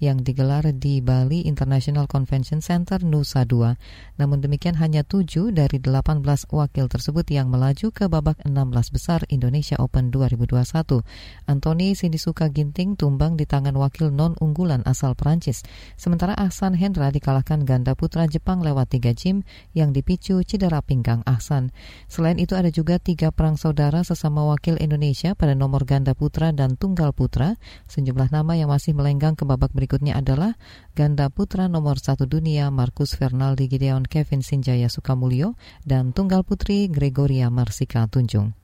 yang 0.00 0.24
digelar 0.24 0.64
di 0.72 1.04
Bali 1.04 1.44
International 1.44 2.08
Convention 2.08 2.64
Center 2.64 3.04
Nusa 3.04 3.44
Dua. 3.44 3.76
Namun 4.16 4.40
demikian 4.40 4.80
hanya 4.80 5.04
7 5.04 5.52
dari 5.52 5.76
18 5.76 6.24
wakil 6.56 6.88
tersebut 6.88 7.28
yang 7.28 7.52
melaju 7.52 7.92
ke 7.92 8.08
babak 8.08 8.40
16 8.48 8.56
besar 8.96 9.28
Indonesia 9.28 9.76
Open 9.76 10.08
2021. 10.08 11.04
Anthony 11.44 11.92
Sinisuka 11.92 12.48
Ginting 12.48 12.96
tumbang 12.96 13.36
di 13.36 13.44
tangan 13.44 13.76
wakil 13.76 14.08
non-unggulan 14.08 14.80
asal 14.88 15.12
Perancis. 15.12 15.68
Sementara 16.00 16.32
Ahsan 16.32 16.80
Hendra 16.80 17.12
dikalahkan 17.12 17.68
ganda 17.68 17.92
putra 17.92 18.24
Jepang 18.24 18.64
lewat 18.64 18.88
3 18.88 19.12
gym 19.12 19.44
yang 19.76 19.92
dipicu 19.92 20.40
cedera 20.48 20.80
pinggang 20.80 21.20
Ahsan. 21.28 21.68
Selain 22.08 22.40
itu 22.40 22.53
ada 22.54 22.70
juga 22.70 23.02
tiga 23.02 23.34
perang 23.34 23.58
saudara 23.58 24.06
sesama 24.06 24.46
wakil 24.46 24.78
Indonesia 24.78 25.34
pada 25.34 25.52
nomor 25.52 25.84
ganda 25.84 26.14
putra 26.14 26.54
dan 26.54 26.78
tunggal 26.78 27.10
putra. 27.10 27.58
Sejumlah 27.90 28.30
nama 28.30 28.54
yang 28.54 28.70
masih 28.70 28.94
melenggang 28.94 29.34
ke 29.34 29.42
babak 29.42 29.74
berikutnya 29.74 30.14
adalah 30.14 30.54
ganda 30.94 31.26
putra 31.28 31.66
nomor 31.66 31.98
satu 31.98 32.24
dunia 32.24 32.70
Marcus 32.70 33.18
Fernaldi 33.18 33.66
Gideon 33.66 34.06
Kevin 34.06 34.46
Sinjaya 34.46 34.86
Sukamulyo 34.86 35.58
dan 35.82 36.14
tunggal 36.14 36.46
putri 36.46 36.86
Gregoria 36.86 37.50
Marsika 37.50 38.06
Tunjung. 38.06 38.54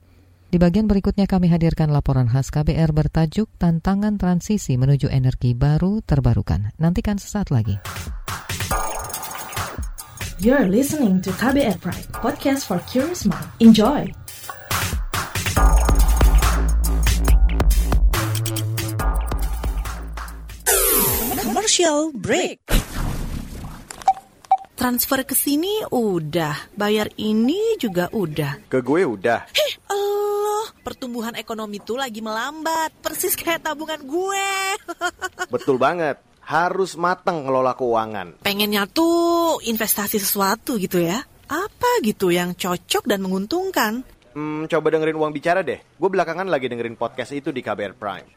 Di 0.51 0.59
bagian 0.59 0.83
berikutnya 0.83 1.31
kami 1.31 1.47
hadirkan 1.47 1.95
laporan 1.95 2.27
khas 2.27 2.51
KBR 2.51 2.91
bertajuk 2.91 3.47
Tantangan 3.55 4.19
Transisi 4.19 4.75
Menuju 4.75 5.07
Energi 5.07 5.55
Baru 5.55 6.03
Terbarukan. 6.03 6.75
Nantikan 6.75 7.15
sesaat 7.15 7.55
lagi. 7.55 7.79
You're 10.41 10.65
listening 10.65 11.21
to 11.21 11.29
KBR 11.37 11.77
Pride, 11.85 12.09
podcast 12.17 12.65
for 12.65 12.81
curious 12.89 13.29
mind. 13.29 13.45
Enjoy! 13.61 14.09
Commercial 21.45 22.09
break. 22.17 22.57
transfer 24.73 25.21
ke 25.21 25.37
sini 25.37 25.85
udah, 25.93 26.73
bayar 26.73 27.13
ini 27.21 27.77
juga 27.77 28.09
udah. 28.09 28.65
Ke 28.65 28.81
gue 28.81 29.05
udah. 29.05 29.45
Heh, 29.53 29.73
Allah, 29.93 30.73
pertumbuhan 30.81 31.37
ekonomi 31.37 31.77
tuh 31.85 32.01
lagi 32.01 32.17
melambat, 32.17 32.89
persis 32.97 33.37
kayak 33.37 33.61
tabungan 33.61 34.01
gue. 34.01 34.49
Betul 35.53 35.77
banget. 35.77 36.30
Harus 36.51 36.99
matang 36.99 37.47
ngelola 37.47 37.79
keuangan. 37.79 38.43
Pengennya 38.43 38.83
tuh 38.91 39.63
investasi 39.63 40.19
sesuatu 40.19 40.75
gitu 40.75 40.99
ya. 40.99 41.23
Apa 41.47 42.03
gitu 42.03 42.27
yang 42.27 42.59
cocok 42.59 43.07
dan 43.07 43.23
menguntungkan? 43.23 44.03
Hmm, 44.35 44.67
coba 44.67 44.91
dengerin 44.91 45.15
uang 45.15 45.31
bicara 45.31 45.63
deh. 45.63 45.79
Gue 45.79 46.09
belakangan 46.11 46.51
lagi 46.51 46.67
dengerin 46.67 46.99
podcast 46.99 47.31
itu 47.31 47.55
di 47.55 47.63
KBR 47.63 47.95
Prime. 47.95 48.27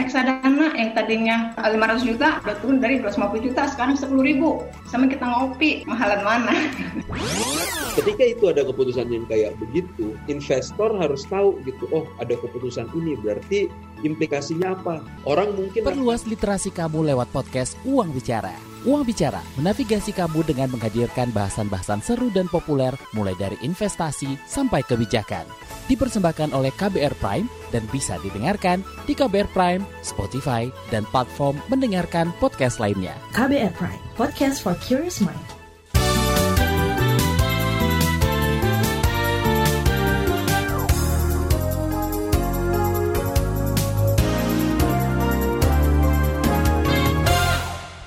reksadana 0.00 0.72
yang 0.80 0.96
tadinya 0.96 1.36
500 1.60 2.08
juta 2.08 2.40
udah 2.40 2.56
turun 2.64 2.80
dari 2.80 3.04
250 3.04 3.46
juta 3.52 3.68
sekarang 3.68 4.00
10 4.00 4.08
ribu 4.24 4.64
sama 4.88 5.04
kita 5.04 5.28
ngopi 5.28 5.84
mahalan 5.84 6.24
mana 6.24 6.56
Ketika 7.90 8.22
itu 8.22 8.44
ada 8.46 8.62
keputusan 8.62 9.10
yang 9.10 9.26
kayak 9.26 9.58
begitu, 9.58 10.14
investor 10.30 10.94
harus 10.94 11.26
tahu 11.26 11.58
gitu, 11.66 11.90
oh 11.90 12.06
ada 12.22 12.38
keputusan 12.38 12.86
ini 12.94 13.18
berarti 13.18 13.66
implikasinya 14.06 14.78
apa? 14.78 15.02
Orang 15.26 15.58
mungkin 15.58 15.82
Perluas 15.84 16.24
literasi 16.24 16.70
kamu 16.70 17.12
lewat 17.12 17.28
podcast 17.34 17.74
Uang 17.82 18.14
Bicara. 18.14 18.54
Uang 18.88 19.04
Bicara 19.04 19.44
menavigasi 19.60 20.16
kamu 20.16 20.40
dengan 20.48 20.72
menghadirkan 20.72 21.28
bahasan-bahasan 21.36 22.00
seru 22.00 22.32
dan 22.32 22.48
populer 22.48 22.96
mulai 23.12 23.36
dari 23.36 23.60
investasi 23.60 24.40
sampai 24.48 24.80
kebijakan. 24.88 25.44
Dipersembahkan 25.90 26.56
oleh 26.56 26.72
KBR 26.78 27.12
Prime 27.20 27.50
dan 27.74 27.84
bisa 27.92 28.16
didengarkan 28.24 28.80
di 29.04 29.12
KBR 29.12 29.50
Prime, 29.52 29.82
Spotify, 30.00 30.70
dan 30.88 31.04
platform 31.12 31.60
mendengarkan 31.68 32.32
podcast 32.40 32.80
lainnya. 32.80 33.12
KBR 33.36 33.74
Prime, 33.76 34.00
podcast 34.16 34.64
for 34.64 34.72
curious 34.80 35.20
mind. 35.20 35.59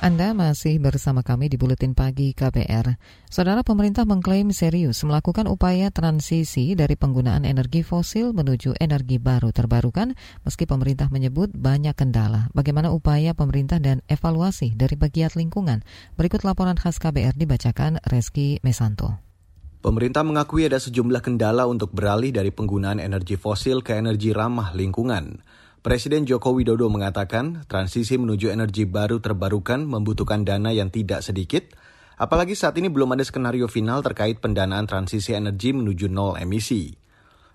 Anda 0.03 0.35
masih 0.35 0.83
bersama 0.83 1.23
kami 1.23 1.47
di 1.47 1.55
Buletin 1.55 1.95
Pagi 1.95 2.35
KBR. 2.35 2.99
Saudara 3.31 3.63
pemerintah 3.63 4.03
mengklaim 4.03 4.51
serius 4.51 4.99
melakukan 5.07 5.47
upaya 5.47 5.95
transisi 5.95 6.75
dari 6.75 6.99
penggunaan 6.99 7.47
energi 7.47 7.87
fosil 7.87 8.35
menuju 8.35 8.75
energi 8.83 9.15
baru 9.15 9.55
terbarukan, 9.55 10.11
meski 10.43 10.67
pemerintah 10.67 11.07
menyebut 11.07 11.55
banyak 11.55 11.95
kendala. 11.95 12.51
Bagaimana 12.51 12.91
upaya 12.91 13.31
pemerintah 13.31 13.79
dan 13.79 14.03
evaluasi 14.11 14.75
dari 14.75 14.99
pegiat 14.99 15.39
lingkungan? 15.39 15.87
Berikut 16.19 16.43
laporan 16.43 16.75
khas 16.75 16.99
KBR 16.99 17.39
dibacakan 17.39 18.03
Reski 18.03 18.59
Mesanto. 18.59 19.23
Pemerintah 19.79 20.27
mengakui 20.27 20.67
ada 20.67 20.83
sejumlah 20.83 21.23
kendala 21.23 21.63
untuk 21.63 21.95
beralih 21.95 22.35
dari 22.35 22.51
penggunaan 22.51 22.99
energi 22.99 23.39
fosil 23.39 23.79
ke 23.79 23.95
energi 23.95 24.35
ramah 24.35 24.75
lingkungan. 24.75 25.39
Presiden 25.83 26.23
Joko 26.23 26.55
Widodo 26.55 26.87
mengatakan 26.87 27.67
transisi 27.67 28.15
menuju 28.15 28.55
energi 28.55 28.87
baru 28.87 29.19
terbarukan 29.19 29.83
membutuhkan 29.83 30.47
dana 30.47 30.71
yang 30.71 30.87
tidak 30.87 31.19
sedikit, 31.19 31.75
apalagi 32.15 32.55
saat 32.55 32.79
ini 32.79 32.87
belum 32.87 33.11
ada 33.11 33.27
skenario 33.27 33.67
final 33.67 33.99
terkait 33.99 34.39
pendanaan 34.39 34.87
transisi 34.87 35.35
energi 35.35 35.75
menuju 35.75 36.07
nol 36.07 36.39
emisi. 36.39 36.95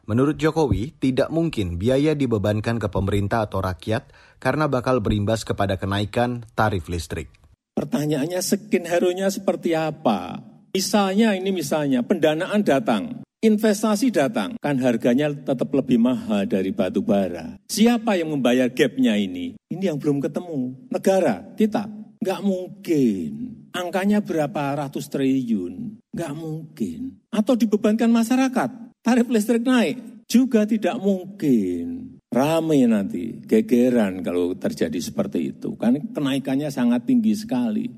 Menurut 0.05 0.37
Jokowi, 0.37 1.01
tidak 1.01 1.33
mungkin 1.33 1.81
biaya 1.81 2.13
dibebankan 2.13 2.77
ke 2.77 2.93
pemerintah 2.93 3.49
atau 3.49 3.65
rakyat 3.65 4.13
karena 4.37 4.69
bakal 4.69 5.01
berimbas 5.01 5.49
kepada 5.49 5.81
kenaikan 5.81 6.45
tarif 6.53 6.93
listrik. 6.93 7.33
Pertanyaannya 7.81 8.45
skenario-nya 8.45 9.33
seperti 9.33 9.73
apa? 9.73 10.37
Misalnya 10.77 11.33
ini 11.33 11.49
misalnya 11.49 12.05
pendanaan 12.05 12.61
datang, 12.61 13.25
investasi 13.39 14.11
datang, 14.11 14.59
kan 14.59 14.77
harganya 14.83 15.31
tetap 15.31 15.71
lebih 15.71 15.99
mahal 15.99 16.43
dari 16.47 16.75
batu 16.75 17.03
bara. 17.03 17.55
Siapa 17.71 18.19
yang 18.19 18.35
membayar 18.35 18.67
gapnya 18.71 19.15
ini? 19.15 19.55
Ini 19.71 19.95
yang 19.95 19.99
belum 19.99 20.19
ketemu. 20.19 20.91
Negara, 20.91 21.47
kita. 21.55 21.87
Nggak 22.19 22.41
mungkin. 22.43 23.31
Angkanya 23.71 24.19
berapa 24.19 24.75
ratus 24.75 25.07
triliun? 25.07 26.03
Nggak 26.11 26.35
mungkin. 26.35 27.23
Atau 27.31 27.55
dibebankan 27.55 28.11
masyarakat. 28.11 28.71
Tarif 29.07 29.27
listrik 29.31 29.63
naik? 29.63 30.27
Juga 30.27 30.67
tidak 30.67 30.99
mungkin. 30.99 32.19
Rame 32.29 32.85
nanti, 32.85 33.41
gegeran 33.41 34.21
kalau 34.21 34.53
terjadi 34.53 35.01
seperti 35.01 35.57
itu. 35.57 35.79
Kan 35.81 35.97
kenaikannya 36.13 36.69
sangat 36.69 37.09
tinggi 37.09 37.33
sekali. 37.33 37.89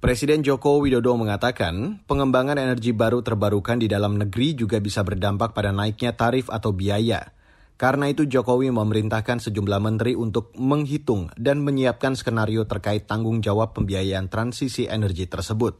Presiden 0.00 0.40
Joko 0.40 0.80
Widodo 0.80 1.12
mengatakan, 1.12 2.00
pengembangan 2.08 2.56
energi 2.56 2.96
baru 2.96 3.20
terbarukan 3.20 3.76
di 3.76 3.84
dalam 3.84 4.16
negeri 4.16 4.56
juga 4.56 4.80
bisa 4.80 5.04
berdampak 5.04 5.52
pada 5.52 5.76
naiknya 5.76 6.16
tarif 6.16 6.48
atau 6.48 6.72
biaya. 6.72 7.36
Karena 7.76 8.08
itu 8.08 8.24
Jokowi 8.24 8.72
memerintahkan 8.72 9.44
sejumlah 9.44 9.76
menteri 9.76 10.16
untuk 10.16 10.56
menghitung 10.56 11.28
dan 11.36 11.60
menyiapkan 11.60 12.16
skenario 12.16 12.64
terkait 12.64 13.04
tanggung 13.04 13.44
jawab 13.44 13.76
pembiayaan 13.76 14.32
transisi 14.32 14.88
energi 14.88 15.28
tersebut. 15.28 15.76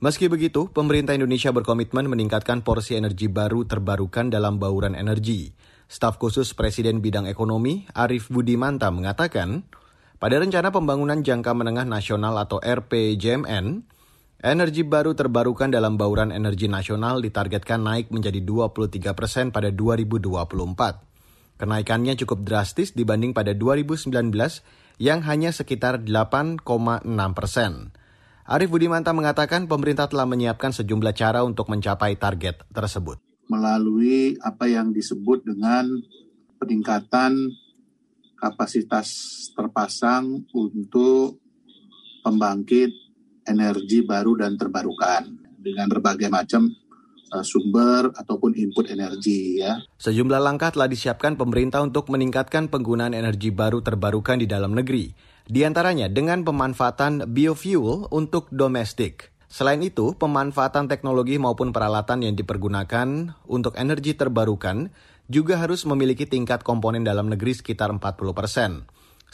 Meski 0.00 0.32
begitu, 0.32 0.72
pemerintah 0.72 1.12
Indonesia 1.12 1.52
berkomitmen 1.52 2.08
meningkatkan 2.08 2.64
porsi 2.64 2.96
energi 2.96 3.28
baru 3.28 3.68
terbarukan 3.68 4.32
dalam 4.32 4.56
bauran 4.56 4.96
energi. 4.96 5.52
Staf 5.84 6.16
khusus 6.16 6.56
Presiden 6.56 7.04
Bidang 7.04 7.28
Ekonomi, 7.28 7.84
Arief 7.92 8.32
Budimanta 8.32 8.88
mengatakan, 8.88 9.68
pada 10.24 10.40
rencana 10.40 10.72
pembangunan 10.72 11.20
jangka 11.20 11.52
menengah 11.52 11.84
nasional 11.84 12.40
atau 12.40 12.56
RPJMN, 12.56 13.84
energi 14.40 14.80
baru 14.80 15.12
terbarukan 15.12 15.68
dalam 15.68 16.00
bauran 16.00 16.32
energi 16.32 16.64
nasional 16.64 17.20
ditargetkan 17.20 17.84
naik 17.84 18.08
menjadi 18.08 18.40
23 18.40 19.12
persen 19.12 19.52
pada 19.52 19.68
2024. 19.68 21.60
Kenaikannya 21.60 22.16
cukup 22.24 22.40
drastis 22.40 22.96
dibanding 22.96 23.36
pada 23.36 23.52
2019 23.52 24.08
yang 24.96 25.20
hanya 25.28 25.52
sekitar 25.52 26.00
8,6 26.00 26.64
persen. 27.36 27.92
Arief 28.48 28.72
Budimanta 28.72 29.12
mengatakan 29.12 29.68
pemerintah 29.68 30.08
telah 30.08 30.24
menyiapkan 30.24 30.72
sejumlah 30.72 31.12
cara 31.12 31.44
untuk 31.44 31.68
mencapai 31.68 32.16
target 32.16 32.64
tersebut. 32.72 33.20
Melalui 33.52 34.40
apa 34.40 34.72
yang 34.72 34.88
disebut 34.88 35.44
dengan 35.44 35.84
peningkatan 36.56 37.60
kapasitas 38.44 39.08
terpasang 39.56 40.44
untuk 40.52 41.40
pembangkit 42.20 42.92
energi 43.48 44.04
baru 44.04 44.36
dan 44.44 44.60
terbarukan 44.60 45.32
dengan 45.56 45.88
berbagai 45.88 46.28
macam 46.28 46.68
uh, 47.32 47.40
sumber 47.40 48.12
ataupun 48.12 48.52
input 48.52 48.92
energi 48.92 49.64
ya. 49.64 49.80
Sejumlah 49.96 50.40
langkah 50.44 50.68
telah 50.68 50.88
disiapkan 50.92 51.40
pemerintah 51.40 51.80
untuk 51.80 52.12
meningkatkan 52.12 52.68
penggunaan 52.68 53.16
energi 53.16 53.48
baru 53.48 53.80
terbarukan 53.80 54.36
di 54.36 54.44
dalam 54.44 54.76
negeri. 54.76 55.08
Di 55.44 55.64
antaranya 55.64 56.08
dengan 56.12 56.44
pemanfaatan 56.44 57.32
biofuel 57.32 58.12
untuk 58.12 58.48
domestik. 58.52 59.32
Selain 59.54 59.78
itu, 59.86 60.18
pemanfaatan 60.18 60.90
teknologi 60.90 61.38
maupun 61.38 61.70
peralatan 61.70 62.26
yang 62.26 62.34
dipergunakan 62.34 63.38
untuk 63.46 63.78
energi 63.78 64.18
terbarukan 64.18 64.90
juga 65.28 65.56
harus 65.60 65.84
memiliki 65.88 66.28
tingkat 66.28 66.60
komponen 66.60 67.04
dalam 67.04 67.32
negeri 67.32 67.56
sekitar 67.56 67.88
40 67.92 68.00
persen. 68.36 68.84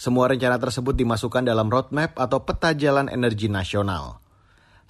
Semua 0.00 0.32
rencana 0.32 0.56
tersebut 0.56 0.96
dimasukkan 0.96 1.44
dalam 1.44 1.68
roadmap 1.68 2.16
atau 2.16 2.40
peta 2.46 2.72
jalan 2.72 3.12
energi 3.12 3.52
nasional. 3.52 4.22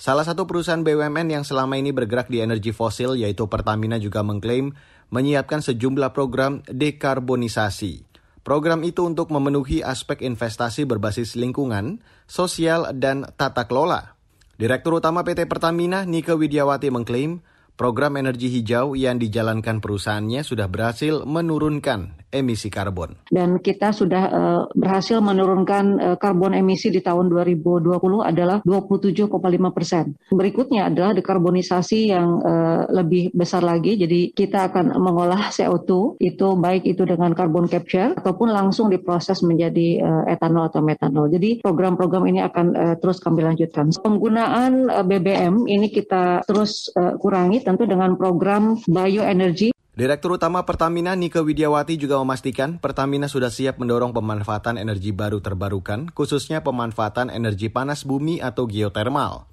Salah 0.01 0.25
satu 0.25 0.49
perusahaan 0.49 0.81
BUMN 0.81 1.29
yang 1.29 1.45
selama 1.45 1.77
ini 1.77 1.93
bergerak 1.93 2.33
di 2.33 2.41
energi 2.41 2.73
fosil 2.73 3.21
yaitu 3.21 3.45
Pertamina 3.51 4.01
juga 4.01 4.25
mengklaim 4.25 4.73
menyiapkan 5.13 5.61
sejumlah 5.61 6.17
program 6.17 6.65
dekarbonisasi. 6.71 8.09
Program 8.41 8.81
itu 8.81 9.05
untuk 9.05 9.29
memenuhi 9.29 9.85
aspek 9.85 10.25
investasi 10.25 10.89
berbasis 10.89 11.37
lingkungan, 11.37 12.01
sosial, 12.25 12.89
dan 12.97 13.29
tata 13.37 13.69
kelola. 13.69 14.17
Direktur 14.57 14.97
Utama 14.97 15.21
PT 15.21 15.45
Pertamina, 15.45 16.09
Nike 16.09 16.33
Widiawati 16.33 16.89
mengklaim 16.89 17.45
Program 17.81 18.21
energi 18.21 18.53
hijau 18.53 18.93
yang 18.93 19.17
dijalankan 19.17 19.81
perusahaannya 19.81 20.45
sudah 20.45 20.69
berhasil 20.69 21.25
menurunkan 21.25 22.20
emisi 22.31 22.71
karbon. 22.71 23.19
Dan 23.27 23.59
kita 23.59 23.91
sudah 23.91 24.25
uh, 24.31 24.63
berhasil 24.73 25.19
menurunkan 25.19 25.85
uh, 25.99 26.17
karbon 26.17 26.55
emisi 26.55 26.89
di 26.89 27.03
tahun 27.03 27.29
2020 27.31 27.91
adalah 28.23 28.63
27,5 28.63 29.31
persen. 29.77 30.15
Berikutnya 30.31 30.89
adalah 30.89 31.13
dekarbonisasi 31.15 32.15
yang 32.15 32.41
uh, 32.41 32.87
lebih 32.91 33.35
besar 33.35 33.67
lagi. 33.67 33.99
Jadi 33.99 34.31
kita 34.31 34.71
akan 34.71 34.97
mengolah 34.97 35.51
CO2 35.51 36.23
itu 36.23 36.47
baik 36.57 36.87
itu 36.87 37.03
dengan 37.03 37.35
carbon 37.35 37.67
capture 37.67 38.15
ataupun 38.15 38.55
langsung 38.55 38.89
diproses 38.89 39.43
menjadi 39.43 40.03
uh, 40.03 40.25
etanol 40.31 40.71
atau 40.71 40.81
metanol. 40.81 41.27
Jadi 41.29 41.61
program-program 41.61 42.25
ini 42.31 42.41
akan 42.47 42.67
uh, 42.75 42.95
terus 42.99 43.19
kami 43.19 43.43
lanjutkan. 43.43 43.91
Penggunaan 43.99 44.87
uh, 44.87 45.05
BBM 45.05 45.67
ini 45.67 45.91
kita 45.91 46.47
terus 46.47 46.89
uh, 46.95 47.19
kurangi 47.19 47.61
tentu 47.67 47.85
dengan 47.85 48.15
program 48.15 48.79
bioenergi. 48.87 49.80
Direktur 49.91 50.39
Utama 50.39 50.63
Pertamina 50.63 51.19
Nike 51.19 51.43
Widiawati 51.43 51.99
juga 51.99 52.15
memastikan 52.23 52.79
Pertamina 52.79 53.27
sudah 53.27 53.51
siap 53.51 53.83
mendorong 53.83 54.15
pemanfaatan 54.15 54.79
energi 54.79 55.11
baru 55.11 55.43
terbarukan, 55.43 56.15
khususnya 56.15 56.63
pemanfaatan 56.63 57.27
energi 57.27 57.75
panas 57.75 58.07
bumi 58.07 58.39
atau 58.39 58.71
geotermal. 58.71 59.51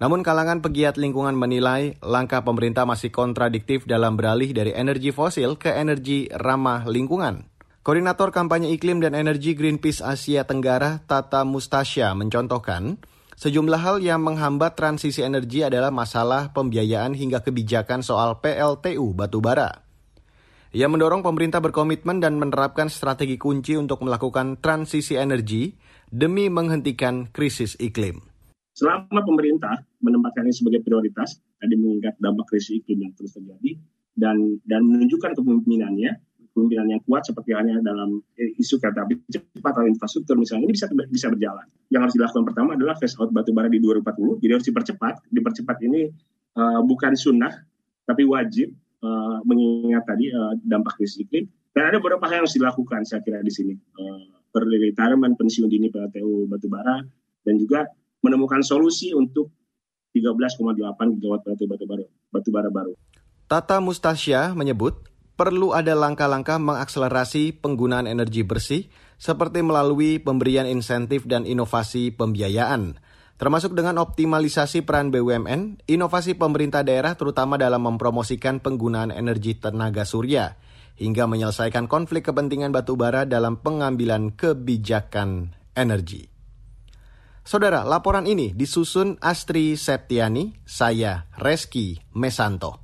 Namun 0.00 0.24
kalangan 0.24 0.64
pegiat 0.64 0.96
lingkungan 0.96 1.36
menilai 1.36 2.00
langkah 2.00 2.40
pemerintah 2.40 2.88
masih 2.88 3.12
kontradiktif 3.12 3.84
dalam 3.84 4.16
beralih 4.16 4.56
dari 4.56 4.72
energi 4.72 5.12
fosil 5.12 5.60
ke 5.60 5.76
energi 5.76 6.32
ramah 6.32 6.88
lingkungan. 6.88 7.44
Koordinator 7.84 8.32
kampanye 8.32 8.72
iklim 8.72 9.04
dan 9.04 9.12
energi 9.12 9.52
Greenpeace 9.52 10.00
Asia 10.00 10.48
Tenggara, 10.48 11.04
Tata 11.04 11.44
Mustasya, 11.44 12.16
mencontohkan, 12.16 12.96
sejumlah 13.38 13.80
hal 13.80 13.96
yang 14.02 14.22
menghambat 14.22 14.74
transisi 14.74 15.22
energi 15.22 15.62
adalah 15.62 15.94
masalah 15.94 16.50
pembiayaan 16.50 17.14
hingga 17.14 17.42
kebijakan 17.44 18.02
soal 18.02 18.42
PLTU 18.42 19.14
batubara. 19.14 19.84
Ia 20.74 20.90
mendorong 20.90 21.22
pemerintah 21.22 21.62
berkomitmen 21.62 22.18
dan 22.18 22.34
menerapkan 22.34 22.90
strategi 22.90 23.38
kunci 23.38 23.78
untuk 23.78 24.02
melakukan 24.02 24.58
transisi 24.58 25.14
energi 25.14 25.70
demi 26.10 26.50
menghentikan 26.50 27.30
krisis 27.30 27.78
iklim. 27.78 28.18
Selama 28.74 29.22
pemerintah 29.22 29.86
menempatkan 30.02 30.50
ini 30.50 30.54
sebagai 30.54 30.82
prioritas, 30.82 31.38
tadi 31.62 31.78
mengingat 31.78 32.18
dampak 32.18 32.50
krisis 32.50 32.82
iklim 32.82 33.06
yang 33.06 33.14
terus 33.14 33.38
terjadi, 33.38 33.78
dan 34.18 34.58
dan 34.66 34.82
menunjukkan 34.82 35.38
kepemimpinannya, 35.38 36.10
kepemimpinan 36.54 36.86
yang 36.86 37.02
kuat 37.02 37.26
seperti 37.26 37.50
halnya 37.50 37.82
dalam 37.82 38.22
isu 38.38 38.78
kereta 38.78 39.02
api 39.02 39.18
cepat 39.26 39.74
atau 39.74 39.90
infrastruktur 39.90 40.38
misalnya 40.38 40.70
ini 40.70 40.72
bisa 40.78 40.86
bisa 41.10 41.26
berjalan. 41.26 41.66
Yang 41.90 42.00
harus 42.06 42.14
dilakukan 42.14 42.44
pertama 42.46 42.70
adalah 42.78 42.94
phase 42.94 43.18
out 43.18 43.34
batu 43.34 43.50
bara 43.50 43.66
di 43.66 43.82
2040, 43.82 44.38
jadi 44.38 44.52
harus 44.54 44.66
dipercepat. 44.70 45.14
Dipercepat 45.34 45.76
ini 45.82 46.06
uh, 46.54 46.80
bukan 46.86 47.18
sunnah, 47.18 47.50
tapi 48.06 48.22
wajib 48.22 48.70
uh, 49.02 49.42
mengingat 49.42 50.06
tadi 50.06 50.30
uh, 50.30 50.54
dampak 50.62 50.94
krisis 50.94 51.26
iklim. 51.26 51.50
Dan 51.74 51.90
ada 51.90 51.98
beberapa 51.98 52.22
hal 52.30 52.38
yang 52.38 52.42
harus 52.46 52.54
dilakukan 52.54 53.02
saya 53.02 53.18
kira 53.26 53.42
di 53.42 53.50
sini. 53.50 53.74
Uh, 53.98 54.30
early 54.54 54.78
retirement, 54.78 55.34
pensiun 55.34 55.66
dini 55.66 55.90
PLTU 55.90 56.46
batubara, 56.46 57.02
dan 57.42 57.54
juga 57.58 57.90
menemukan 58.22 58.62
solusi 58.62 59.10
untuk 59.10 59.50
13,8 60.14 61.18
gigawatt 61.18 61.42
batu 61.42 61.66
batu 61.66 61.84
batu 62.30 62.48
bara 62.54 62.70
baru. 62.70 62.94
Tata 63.50 63.82
Mustasya 63.82 64.54
menyebut 64.54 65.13
perlu 65.34 65.74
ada 65.74 65.94
langkah-langkah 65.98 66.62
mengakselerasi 66.62 67.58
penggunaan 67.58 68.06
energi 68.06 68.46
bersih 68.46 68.86
seperti 69.18 69.62
melalui 69.62 70.22
pemberian 70.22 70.66
insentif 70.66 71.26
dan 71.26 71.46
inovasi 71.46 72.14
pembiayaan. 72.14 72.98
Termasuk 73.34 73.74
dengan 73.74 73.98
optimalisasi 73.98 74.86
peran 74.86 75.10
BUMN, 75.10 75.90
inovasi 75.90 76.38
pemerintah 76.38 76.86
daerah 76.86 77.18
terutama 77.18 77.58
dalam 77.58 77.82
mempromosikan 77.82 78.62
penggunaan 78.62 79.10
energi 79.10 79.58
tenaga 79.58 80.06
surya, 80.06 80.54
hingga 80.94 81.26
menyelesaikan 81.26 81.90
konflik 81.90 82.30
kepentingan 82.30 82.70
batubara 82.70 83.26
dalam 83.26 83.58
pengambilan 83.58 84.38
kebijakan 84.38 85.50
energi. 85.74 86.30
Saudara, 87.42 87.82
laporan 87.82 88.24
ini 88.24 88.54
disusun 88.54 89.18
Astri 89.18 89.74
Septiani, 89.74 90.54
saya 90.64 91.26
Reski 91.36 91.98
Mesanto. 92.14 92.83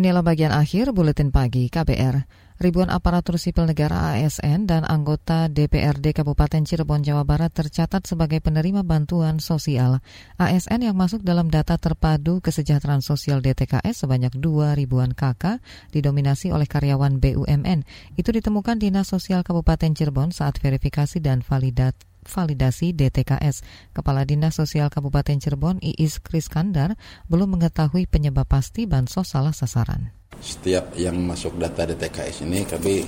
Inilah 0.00 0.24
bagian 0.24 0.48
akhir 0.48 0.96
buletin 0.96 1.28
pagi 1.28 1.68
KBR. 1.68 2.24
Ribuan 2.56 2.88
aparatur 2.88 3.36
sipil 3.36 3.68
negara 3.68 4.16
ASN 4.16 4.64
dan 4.64 4.88
anggota 4.88 5.52
DPRD 5.52 6.16
Kabupaten 6.16 6.64
Cirebon, 6.64 7.04
Jawa 7.04 7.28
Barat 7.28 7.52
tercatat 7.52 8.08
sebagai 8.08 8.40
penerima 8.40 8.80
bantuan 8.80 9.44
sosial. 9.44 10.00
ASN 10.40 10.88
yang 10.88 10.96
masuk 10.96 11.20
dalam 11.20 11.52
data 11.52 11.76
terpadu 11.76 12.40
kesejahteraan 12.40 13.04
sosial 13.04 13.44
DTKS 13.44 14.08
sebanyak 14.08 14.32
2 14.40 14.72
ribuan 14.80 15.12
KK 15.12 15.60
didominasi 15.92 16.48
oleh 16.48 16.64
karyawan 16.64 17.20
BUMN. 17.20 17.84
Itu 18.16 18.32
ditemukan 18.32 18.80
Dinas 18.80 19.12
Sosial 19.12 19.44
Kabupaten 19.44 19.92
Cirebon 19.92 20.32
saat 20.32 20.56
verifikasi 20.64 21.20
dan 21.20 21.44
validat 21.44 21.92
validasi 22.24 22.92
DTKS. 22.96 23.64
Kepala 23.96 24.24
Dinas 24.24 24.56
Sosial 24.56 24.88
Kabupaten 24.92 25.40
Cirebon 25.40 25.78
Iis 25.80 26.20
Kriskandar 26.20 26.96
belum 27.28 27.58
mengetahui 27.58 28.08
penyebab 28.08 28.48
pasti 28.48 28.84
bansos 28.84 29.32
salah 29.32 29.52
sasaran. 29.52 30.12
Setiap 30.40 30.96
yang 30.96 31.20
masuk 31.20 31.60
data 31.60 31.84
DTKS 31.84 32.46
ini 32.48 32.64
kami 32.64 33.04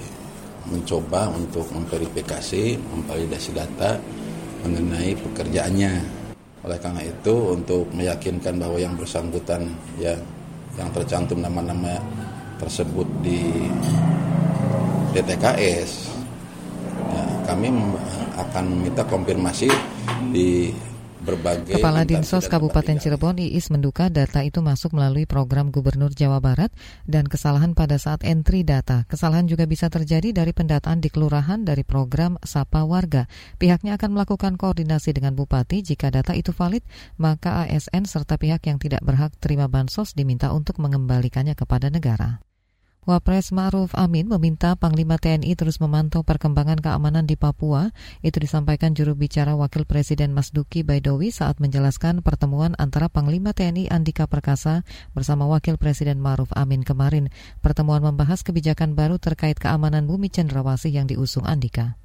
mencoba 0.69 1.33
untuk 1.33 1.67
memverifikasi, 1.75 2.79
memvalidasi 2.79 3.51
data 3.57 3.99
mengenai 4.63 5.17
pekerjaannya. 5.19 6.23
Oleh 6.63 6.79
karena 6.79 7.03
itu 7.03 7.35
untuk 7.51 7.91
meyakinkan 7.91 8.55
bahwa 8.63 8.79
yang 8.79 8.95
bersangkutan 8.95 9.67
ya 9.99 10.15
yang 10.79 10.89
tercantum 10.95 11.43
nama-nama 11.43 11.99
tersebut 12.63 13.05
di 13.21 13.43
DTKS 15.13 15.91
ya, 17.11 17.25
kami 17.45 17.69
akan 18.35 18.65
meminta 18.73 19.05
konfirmasi 19.05 19.69
di 20.33 20.73
berbagai 21.23 21.79
Kepala 21.79 22.03
Dinsos 22.03 22.51
Kabupaten 22.51 22.99
Cirebon 22.99 23.39
Iis 23.39 23.71
menduga 23.71 24.11
data 24.11 24.43
itu 24.43 24.59
masuk 24.59 24.99
melalui 24.99 25.25
program 25.25 25.71
Gubernur 25.71 26.11
Jawa 26.11 26.43
Barat 26.43 26.75
dan 27.07 27.31
kesalahan 27.31 27.79
pada 27.79 27.97
saat 27.97 28.27
entry 28.27 28.67
data. 28.67 29.07
Kesalahan 29.07 29.47
juga 29.47 29.65
bisa 29.71 29.87
terjadi 29.87 30.35
dari 30.35 30.51
pendataan 30.51 30.99
di 30.99 31.09
kelurahan 31.09 31.63
dari 31.63 31.87
program 31.87 32.37
Sapa 32.43 32.83
Warga. 32.83 33.31
Pihaknya 33.63 33.95
akan 33.97 34.19
melakukan 34.19 34.59
koordinasi 34.59 35.15
dengan 35.15 35.39
Bupati 35.39 35.81
jika 35.87 36.11
data 36.11 36.35
itu 36.35 36.51
valid, 36.51 36.83
maka 37.17 37.65
ASN 37.71 38.05
serta 38.05 38.37
pihak 38.37 38.67
yang 38.67 38.83
tidak 38.83 39.01
berhak 39.07 39.31
terima 39.39 39.71
bansos 39.71 40.19
diminta 40.19 40.51
untuk 40.51 40.83
mengembalikannya 40.83 41.55
kepada 41.55 41.89
negara. 41.89 42.43
Wapres 43.03 43.51
Ma'ruf 43.51 43.99
Amin 43.99 44.31
meminta 44.31 44.79
Panglima 44.79 45.19
TNI 45.19 45.59
terus 45.59 45.83
memantau 45.83 46.23
perkembangan 46.23 46.79
keamanan 46.79 47.27
di 47.27 47.35
Papua. 47.35 47.91
Itu 48.23 48.39
disampaikan 48.39 48.95
juru 48.95 49.19
bicara 49.19 49.59
Wakil 49.59 49.91
Presiden 49.91 50.31
Mas 50.31 50.55
Duki 50.55 50.87
Baidowi 50.87 51.35
saat 51.35 51.59
menjelaskan 51.59 52.23
pertemuan 52.23 52.79
antara 52.79 53.11
Panglima 53.11 53.59
TNI 53.59 53.91
Andika 53.91 54.31
Perkasa 54.31 54.87
bersama 55.19 55.51
Wakil 55.51 55.83
Presiden 55.83 56.23
Ma'ruf 56.23 56.55
Amin 56.55 56.87
kemarin. 56.87 57.27
Pertemuan 57.59 58.07
membahas 58.07 58.47
kebijakan 58.47 58.95
baru 58.95 59.19
terkait 59.19 59.59
keamanan 59.59 60.07
bumi 60.07 60.31
cendrawasih 60.31 60.95
yang 60.95 61.11
diusung 61.11 61.43
Andika. 61.43 62.02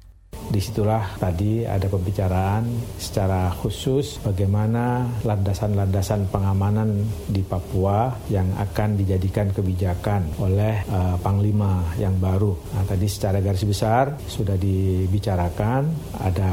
Di 0.48 0.64
situlah 0.64 1.20
tadi 1.20 1.68
ada 1.68 1.84
pembicaraan 1.92 2.64
secara 2.96 3.52
khusus 3.52 4.16
bagaimana 4.24 5.04
landasan-landasan 5.20 6.32
pengamanan 6.32 7.04
di 7.28 7.44
Papua 7.44 8.16
yang 8.32 8.56
akan 8.56 8.96
dijadikan 8.96 9.52
kebijakan 9.52 10.40
oleh 10.40 10.80
uh, 10.88 11.20
Panglima 11.20 11.84
yang 12.00 12.16
baru. 12.16 12.56
Nah, 12.72 12.84
tadi 12.88 13.04
secara 13.04 13.44
garis 13.44 13.68
besar 13.68 14.16
sudah 14.24 14.56
dibicarakan 14.56 16.16
ada 16.16 16.52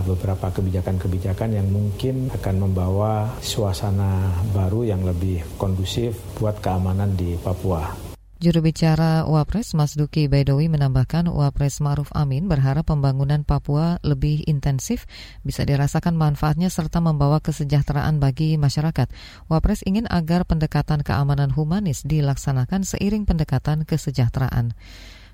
beberapa 0.00 0.48
kebijakan-kebijakan 0.48 1.52
yang 1.52 1.68
mungkin 1.68 2.32
akan 2.32 2.56
membawa 2.64 3.28
suasana 3.44 4.40
baru 4.56 4.88
yang 4.88 5.04
lebih 5.04 5.60
kondusif 5.60 6.16
buat 6.40 6.64
keamanan 6.64 7.12
di 7.12 7.36
Papua. 7.36 8.13
Juru 8.44 8.60
bicara 8.60 9.24
Wapres 9.24 9.72
Mas 9.72 9.96
Duki 9.96 10.28
Baidowi 10.28 10.68
menambahkan 10.68 11.32
Wapres 11.32 11.80
Maruf 11.80 12.12
Amin 12.12 12.44
berharap 12.44 12.92
pembangunan 12.92 13.40
Papua 13.40 13.96
lebih 14.04 14.44
intensif 14.44 15.08
bisa 15.40 15.64
dirasakan 15.64 16.12
manfaatnya 16.12 16.68
serta 16.68 17.00
membawa 17.00 17.40
kesejahteraan 17.40 18.20
bagi 18.20 18.60
masyarakat. 18.60 19.08
Wapres 19.48 19.80
ingin 19.88 20.04
agar 20.12 20.44
pendekatan 20.44 21.00
keamanan 21.00 21.56
humanis 21.56 22.04
dilaksanakan 22.04 22.84
seiring 22.84 23.24
pendekatan 23.24 23.88
kesejahteraan. 23.88 24.76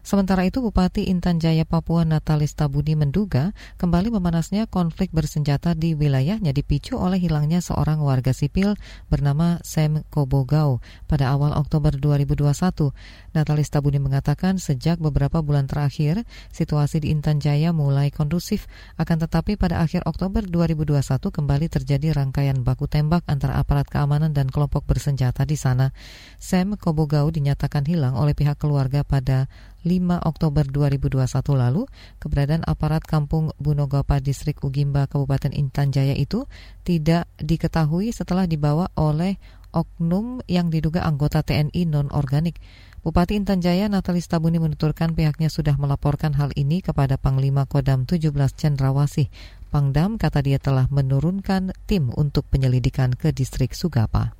Sementara 0.01 0.49
itu 0.49 0.65
Bupati 0.65 1.13
Intan 1.13 1.37
Jaya 1.45 1.69
Papua 1.69 2.09
Natalis 2.09 2.57
Tabudi 2.57 2.97
menduga 2.97 3.53
kembali 3.77 4.09
memanasnya 4.17 4.65
konflik 4.65 5.13
bersenjata 5.13 5.77
di 5.77 5.93
wilayahnya 5.93 6.57
dipicu 6.57 6.97
oleh 6.97 7.21
hilangnya 7.21 7.61
seorang 7.61 8.01
warga 8.01 8.33
sipil 8.33 8.81
bernama 9.13 9.61
Sam 9.61 10.01
Kobogau 10.09 10.81
pada 11.05 11.29
awal 11.29 11.53
Oktober 11.53 11.93
2021. 11.93 12.97
Natalis 13.37 13.69
Tabudi 13.69 14.01
mengatakan 14.01 14.57
sejak 14.57 14.97
beberapa 14.97 15.45
bulan 15.45 15.69
terakhir 15.69 16.25
situasi 16.49 17.05
di 17.05 17.13
Intan 17.13 17.37
Jaya 17.37 17.77
mulai 17.77 18.09
kondusif 18.09 18.73
akan 18.97 19.29
tetapi 19.29 19.61
pada 19.61 19.85
akhir 19.85 20.09
Oktober 20.09 20.41
2021 20.49 21.29
kembali 21.29 21.67
terjadi 21.69 22.17
rangkaian 22.17 22.57
baku 22.65 22.89
tembak 22.89 23.29
antara 23.29 23.61
aparat 23.61 23.85
keamanan 23.93 24.33
dan 24.33 24.49
kelompok 24.49 24.89
bersenjata 24.89 25.45
di 25.45 25.61
sana. 25.61 25.93
Sam 26.41 26.81
Kobogau 26.81 27.29
dinyatakan 27.29 27.85
hilang 27.85 28.17
oleh 28.17 28.33
pihak 28.33 28.57
keluarga 28.57 29.05
pada 29.05 29.45
5 29.83 30.21
Oktober 30.29 30.65
2021 30.69 31.25
lalu, 31.57 31.89
keberadaan 32.21 32.65
aparat 32.69 33.05
kampung 33.05 33.53
Bunogapa 33.57 34.21
Distrik 34.21 34.61
Ugimba 34.61 35.09
Kabupaten 35.09 35.53
Intan 35.57 35.89
Jaya 35.89 36.13
itu 36.13 36.45
tidak 36.85 37.31
diketahui 37.41 38.13
setelah 38.13 38.45
dibawa 38.45 38.93
oleh 38.99 39.41
oknum 39.73 40.43
yang 40.51 40.69
diduga 40.69 41.07
anggota 41.07 41.41
TNI 41.41 41.87
non-organik. 41.87 42.59
Bupati 43.01 43.33
Intan 43.33 43.65
Jaya 43.65 43.89
Natalis 43.89 44.29
Tabuni 44.29 44.61
menuturkan 44.61 45.17
pihaknya 45.17 45.49
sudah 45.49 45.73
melaporkan 45.81 46.37
hal 46.37 46.53
ini 46.53 46.85
kepada 46.85 47.17
Panglima 47.17 47.65
Kodam 47.65 48.05
17 48.05 48.29
Cendrawasih. 48.53 49.33
Pangdam 49.73 50.21
kata 50.21 50.45
dia 50.45 50.61
telah 50.61 50.85
menurunkan 50.93 51.73
tim 51.89 52.13
untuk 52.13 52.45
penyelidikan 52.53 53.17
ke 53.17 53.33
distrik 53.33 53.73
Sugapa. 53.73 54.40